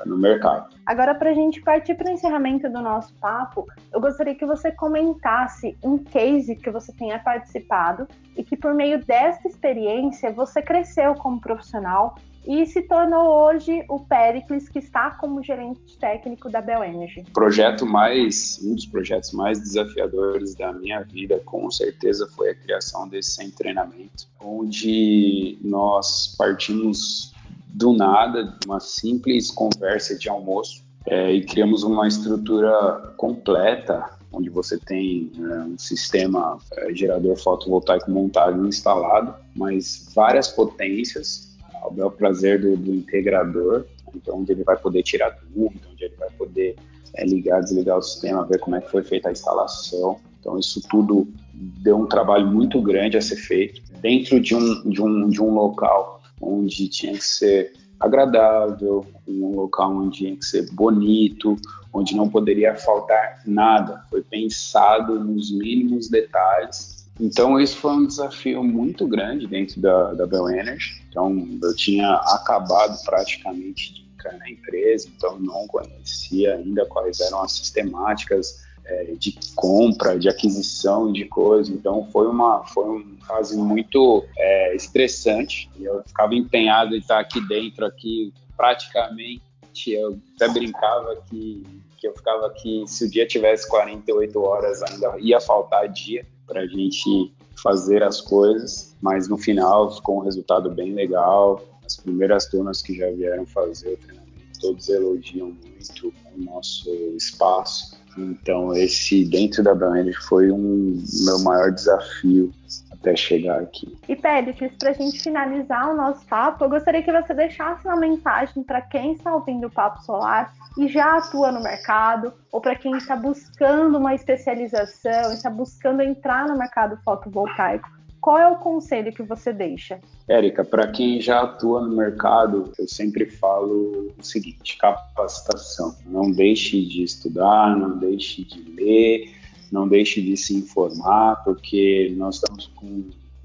no 0.07 0.17
mercado. 0.17 0.75
Agora, 0.87 1.15
para 1.15 1.31
a 1.31 1.35
gente 1.35 1.61
partir 1.63 1.95
para 1.95 2.09
o 2.09 2.13
encerramento 2.13 2.69
do 2.69 2.81
nosso 2.81 3.15
papo, 3.15 3.67
eu 3.93 4.01
gostaria 4.01 4.35
que 4.35 4.47
você 4.47 4.71
comentasse 4.73 5.77
um 5.83 5.99
case 5.99 6.57
que 6.57 6.71
você 6.71 6.93
tenha 6.93 7.19
participado 7.19 8.09
e 8.37 8.43
que, 8.43 8.57
por 8.57 8.75
meio 8.75 9.05
dessa 9.05 9.47
experiência, 9.47 10.33
você 10.33 10.63
cresceu 10.63 11.15
como 11.15 11.41
profissional 11.41 12.17
e 12.47 12.65
se 12.67 12.83
tornou 12.83 13.27
hoje 13.27 13.85
o 13.89 14.01
Pericles, 14.01 14.69
que 14.69 14.79
está 14.79 15.11
como 15.11 15.43
gerente 15.43 15.99
técnico 15.99 16.49
da 16.49 16.61
Bell 16.61 16.83
Energy. 16.83 17.25
Projeto 17.35 17.85
mais, 17.85 18.59
um 18.65 18.75
dos 18.75 18.87
projetos 18.87 19.33
mais 19.33 19.61
desafiadores 19.61 20.55
da 20.55 20.73
minha 20.73 21.03
vida, 21.03 21.41
com 21.45 21.71
certeza, 21.71 22.27
foi 22.35 22.51
a 22.51 22.55
criação 22.55 23.07
desse 23.09 23.33
sem 23.33 23.51
treinamento, 23.51 24.27
onde 24.41 25.59
nós 25.63 26.35
partimos 26.39 27.33
do 27.73 27.93
nada, 27.93 28.45
de 28.45 28.67
uma 28.67 28.81
simples 28.81 29.51
conversa 29.51 30.17
de 30.17 30.29
almoço, 30.29 30.83
é, 31.07 31.33
e 31.33 31.45
criamos 31.45 31.83
uma 31.83 32.07
estrutura 32.07 33.15
completa 33.17 34.19
onde 34.33 34.49
você 34.49 34.79
tem 34.79 35.31
é, 35.39 35.43
um 35.65 35.79
sistema 35.79 36.59
é, 36.77 36.95
gerador 36.95 37.37
fotovoltaico 37.37 38.11
montado 38.11 38.65
e 38.65 38.69
instalado, 38.69 39.35
mas 39.57 40.09
várias 40.15 40.49
potências 40.49 41.57
ao 41.83 41.91
bel 41.91 42.11
prazer 42.11 42.61
do, 42.61 42.77
do 42.77 42.95
integrador, 42.95 43.87
então 44.15 44.39
onde 44.39 44.53
ele 44.53 44.63
vai 44.63 44.77
poder 44.77 45.03
tirar 45.03 45.37
dúvida, 45.53 45.87
onde 45.91 46.05
ele 46.05 46.15
vai 46.17 46.31
poder 46.31 46.77
é, 47.15 47.25
ligar, 47.25 47.61
desligar 47.61 47.99
o 47.99 48.03
sistema, 48.03 48.45
ver 48.45 48.59
como 48.59 48.77
é 48.77 48.81
que 48.81 48.91
foi 48.91 49.03
feita 49.03 49.29
a 49.29 49.33
instalação. 49.33 50.19
Então 50.39 50.59
isso 50.59 50.81
tudo 50.89 51.29
deu 51.53 51.99
um 51.99 52.07
trabalho 52.07 52.47
muito 52.47 52.81
grande 52.81 53.17
a 53.17 53.23
ser 53.23 53.37
feito 53.37 53.83
dentro 54.01 54.41
de 54.41 54.55
um, 54.55 54.89
de 54.89 55.03
um, 55.03 55.29
de 55.29 55.43
um 55.43 55.53
local 55.53 56.20
onde 56.41 56.89
tinha 56.89 57.13
que 57.13 57.25
ser 57.25 57.73
agradável, 57.99 59.07
um 59.29 59.55
local 59.55 59.95
onde 59.95 60.19
tinha 60.19 60.37
que 60.37 60.45
ser 60.45 60.71
bonito, 60.73 61.57
onde 61.93 62.17
não 62.17 62.29
poderia 62.29 62.75
faltar 62.75 63.43
nada. 63.45 64.03
Foi 64.09 64.23
pensado 64.23 65.23
nos 65.23 65.53
mínimos 65.53 66.09
detalhes. 66.09 67.07
Então, 67.21 67.61
isso 67.61 67.77
foi 67.77 67.93
um 67.93 68.07
desafio 68.07 68.65
muito 68.65 69.07
grande 69.07 69.47
dentro 69.47 69.79
da, 69.79 70.15
da 70.15 70.27
Bell 70.27 70.49
Energy. 70.49 71.03
Então, 71.11 71.47
eu 71.63 71.77
tinha 71.77 72.15
acabado 72.15 72.99
praticamente 73.05 73.93
de 73.93 74.01
entrar 74.15 74.39
na 74.39 74.49
empresa, 74.49 75.09
então 75.15 75.39
não 75.39 75.67
conhecia 75.67 76.55
ainda 76.55 76.87
quais 76.87 77.21
eram 77.21 77.43
as 77.43 77.53
sistemáticas 77.53 78.65
é, 78.85 79.15
de 79.15 79.39
compra, 79.55 80.19
de 80.19 80.29
aquisição 80.29 81.13
de 81.13 81.25
coisas. 81.25 81.69
Então 81.69 82.07
foi 82.11 82.27
uma 82.27 82.65
foi 82.67 82.85
uma 82.85 83.27
fase 83.27 83.57
muito 83.57 84.25
é, 84.37 84.75
estressante. 84.75 85.71
Eu 85.79 86.03
ficava 86.07 86.35
empenhado 86.35 86.95
em 86.95 86.99
estar 86.99 87.21
aqui 87.21 87.41
dentro, 87.47 87.87
aqui 87.87 88.33
praticamente. 88.57 89.41
Eu 89.87 90.19
até 90.37 90.49
brincava 90.49 91.17
que 91.29 91.63
que 92.01 92.09
eu 92.09 92.15
ficava 92.17 92.47
aqui, 92.47 92.83
se 92.87 93.05
o 93.05 93.11
dia 93.11 93.27
tivesse 93.27 93.69
48 93.69 94.41
horas, 94.41 94.83
ainda 94.83 95.15
ia 95.19 95.39
faltar 95.39 95.87
dia 95.87 96.27
para 96.47 96.63
a 96.63 96.67
gente 96.67 97.31
fazer 97.63 98.03
as 98.03 98.23
coisas, 98.23 98.97
mas 99.03 99.29
no 99.29 99.37
final 99.37 99.95
ficou 99.95 100.19
um 100.19 100.25
resultado 100.25 100.71
bem 100.71 100.95
legal. 100.95 101.63
As 101.85 101.99
primeiras 101.99 102.47
turmas 102.47 102.81
que 102.81 102.97
já 102.97 103.11
vieram 103.11 103.45
fazer 103.45 103.93
o 103.93 103.97
treinamento, 103.99 104.61
todos 104.61 104.89
elogiam 104.89 105.49
muito 105.49 106.15
o 106.35 106.43
nosso 106.43 106.91
espaço 107.17 108.00
então, 108.17 108.75
esse 108.75 109.25
dentro 109.25 109.63
da 109.63 109.75
Brand 109.75 110.13
foi 110.29 110.51
um 110.51 111.03
meu 111.25 111.39
maior 111.41 111.71
desafio 111.71 112.53
até 112.91 113.17
chegar 113.17 113.61
aqui. 113.61 113.97
E 114.09 114.15
Péricles, 114.15 114.73
para 114.79 114.91
a 114.91 114.93
gente 114.93 115.23
finalizar 115.23 115.91
o 115.91 115.97
nosso 115.97 116.25
papo, 116.27 116.65
eu 116.65 116.69
gostaria 116.69 117.03
que 117.03 117.13
você 117.13 117.33
deixasse 117.33 117.87
uma 117.87 117.97
mensagem 117.97 118.63
para 118.63 118.83
quem 118.83 119.13
está 119.13 119.35
ouvindo 119.35 119.67
o 119.67 119.71
Papo 119.71 120.03
Solar 120.03 120.53
e 120.79 120.87
já 120.87 121.17
atua 121.17 121.51
no 121.51 121.63
mercado, 121.63 122.33
ou 122.53 122.61
para 122.61 122.77
quem 122.77 122.97
está 122.97 123.17
buscando 123.17 123.99
uma 123.99 124.15
especialização, 124.15 125.33
está 125.33 125.51
buscando 125.51 126.03
entrar 126.03 126.47
no 126.47 126.57
mercado 126.57 126.99
fotovoltaico. 127.03 127.89
Qual 128.21 128.39
é 128.39 128.47
o 128.47 128.57
conselho 128.57 129.13
que 129.13 129.23
você 129.23 129.53
deixa? 129.53 129.99
Érica, 130.31 130.65
para 130.65 130.87
quem 130.87 131.21
já 131.21 131.43
atua 131.43 131.81
no 131.81 131.97
mercado, 131.97 132.73
eu 132.79 132.87
sempre 132.87 133.27
falo 133.27 134.13
o 134.17 134.23
seguinte: 134.23 134.79
capacitação. 134.79 135.97
Não 136.07 136.31
deixe 136.31 136.81
de 136.87 137.03
estudar, 137.03 137.77
não 137.77 137.99
deixe 137.99 138.45
de 138.45 138.63
ler, 138.71 139.35
não 139.73 139.89
deixe 139.89 140.23
de 140.23 140.37
se 140.37 140.55
informar, 140.55 141.43
porque 141.43 142.15
nós 142.17 142.37
estamos 142.37 142.69
com 142.77 142.87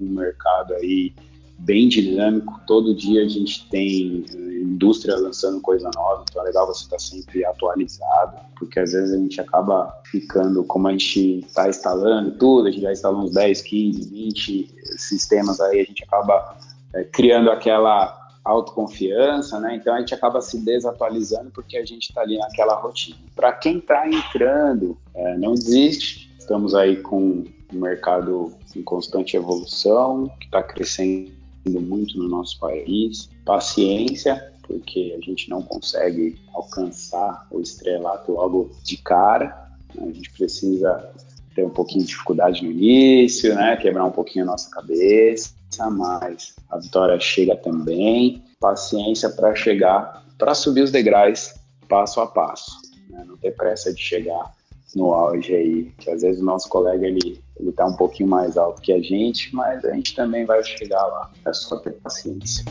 um 0.00 0.08
mercado 0.08 0.74
aí 0.74 1.12
bem 1.58 1.88
dinâmico. 1.88 2.60
Todo 2.68 2.94
dia 2.94 3.24
a 3.24 3.28
gente 3.28 3.68
tem 3.68 4.24
eh, 4.32 4.60
indústria 4.62 5.16
lançando 5.16 5.60
coisa 5.60 5.90
nova, 5.92 6.24
então 6.30 6.40
é 6.42 6.44
legal 6.44 6.68
você 6.68 6.84
estar 6.84 7.00
sempre 7.00 7.44
atualizado, 7.44 8.36
porque 8.56 8.78
às 8.78 8.92
vezes 8.92 9.12
a 9.12 9.16
gente 9.16 9.40
acaba 9.40 9.92
ficando, 10.04 10.62
como 10.62 10.86
a 10.86 10.92
gente 10.92 11.40
está 11.40 11.68
instalando 11.68 12.30
tudo, 12.38 12.68
a 12.68 12.70
gente 12.70 12.82
já 12.82 12.92
instalou 12.92 13.24
uns 13.24 13.32
10, 13.32 13.60
15, 13.62 14.08
20 14.08 14.74
sistemas 14.98 15.60
aí, 15.60 15.80
a 15.80 15.84
gente 15.84 16.04
acaba 16.04 16.56
é, 16.96 17.04
criando 17.04 17.50
aquela 17.50 18.26
autoconfiança, 18.44 19.58
né? 19.58 19.76
Então 19.76 19.94
a 19.94 19.98
gente 19.98 20.14
acaba 20.14 20.40
se 20.40 20.58
desatualizando 20.64 21.50
porque 21.50 21.76
a 21.76 21.84
gente 21.84 22.08
está 22.08 22.22
ali 22.22 22.38
naquela 22.38 22.74
rotina. 22.74 23.18
Para 23.34 23.52
quem 23.52 23.78
está 23.78 24.08
entrando, 24.08 24.96
é, 25.14 25.36
não 25.36 25.54
desiste. 25.54 26.32
Estamos 26.38 26.74
aí 26.74 26.96
com 26.96 27.44
um 27.72 27.78
mercado 27.78 28.52
em 28.74 28.82
constante 28.82 29.36
evolução, 29.36 30.30
que 30.38 30.46
está 30.46 30.62
crescendo 30.62 31.32
muito 31.66 32.16
no 32.16 32.28
nosso 32.28 32.58
país. 32.60 33.28
Paciência, 33.44 34.52
porque 34.62 35.16
a 35.18 35.24
gente 35.24 35.50
não 35.50 35.60
consegue 35.62 36.38
alcançar 36.54 37.46
o 37.50 37.60
estrelato 37.60 38.32
logo 38.32 38.70
de 38.84 38.96
cara. 38.98 39.70
A 39.98 40.06
gente 40.06 40.30
precisa 40.30 41.10
ter 41.54 41.64
um 41.64 41.70
pouquinho 41.70 42.02
de 42.02 42.08
dificuldade 42.08 42.62
no 42.62 42.70
início, 42.70 43.54
né? 43.54 43.76
Quebrar 43.76 44.04
um 44.04 44.12
pouquinho 44.12 44.44
a 44.44 44.48
nossa 44.48 44.70
cabeça, 44.70 45.55
mas 45.90 46.54
a 46.70 46.78
vitória 46.78 47.18
chega 47.20 47.56
também. 47.56 48.42
Paciência 48.60 49.28
para 49.30 49.54
chegar, 49.54 50.24
para 50.38 50.54
subir 50.54 50.82
os 50.82 50.90
degraus 50.90 51.54
passo 51.88 52.20
a 52.20 52.26
passo. 52.26 52.72
Né? 53.10 53.24
Não 53.26 53.36
ter 53.36 53.54
pressa 53.54 53.92
de 53.92 54.00
chegar 54.00 54.52
no 54.94 55.12
auge 55.12 55.54
aí, 55.54 55.92
que 55.98 56.10
às 56.10 56.22
vezes 56.22 56.40
o 56.40 56.44
nosso 56.44 56.68
colega 56.68 57.06
ele 57.06 57.44
ele 57.58 57.70
está 57.70 57.86
um 57.86 57.96
pouquinho 57.96 58.28
mais 58.28 58.56
alto 58.56 58.82
que 58.82 58.92
a 58.92 59.00
gente, 59.00 59.54
mas 59.54 59.84
a 59.84 59.92
gente 59.94 60.14
também 60.14 60.44
vai 60.44 60.62
chegar 60.62 61.04
lá. 61.06 61.30
É 61.44 61.52
só 61.52 61.76
ter 61.78 61.92
paciência. 61.92 62.64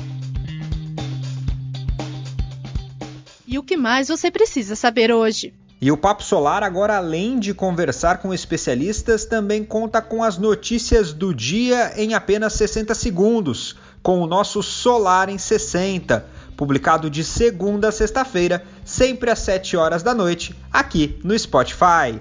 E 3.48 3.58
o 3.58 3.64
que 3.64 3.76
mais 3.76 4.10
você 4.10 4.30
precisa 4.30 4.76
saber 4.76 5.12
hoje? 5.12 5.54
E 5.86 5.92
o 5.92 5.98
Papo 5.98 6.24
Solar, 6.24 6.64
agora 6.64 6.98
além 6.98 7.40
de 7.40 7.54
conversar 7.54 8.18
com 8.18 8.34
especialistas, 8.34 9.24
também 9.24 9.64
conta 9.64 10.02
com 10.02 10.24
as 10.24 10.36
notícias 10.36 11.14
do 11.14 11.32
dia 11.32 11.94
em 11.96 12.16
apenas 12.16 12.54
60 12.54 12.96
segundos, 12.96 13.76
com 14.02 14.20
o 14.20 14.26
nosso 14.26 14.64
Solar 14.64 15.30
em 15.30 15.38
60, 15.38 16.26
publicado 16.58 17.08
de 17.08 17.24
segunda 17.24 17.90
a 17.90 17.92
sexta-feira, 17.92 18.66
sempre 18.84 19.30
às 19.30 19.38
7 19.38 19.78
horas 19.78 20.02
da 20.02 20.16
noite, 20.16 20.56
aqui 20.74 21.20
no 21.24 21.38
Spotify. 21.38 22.20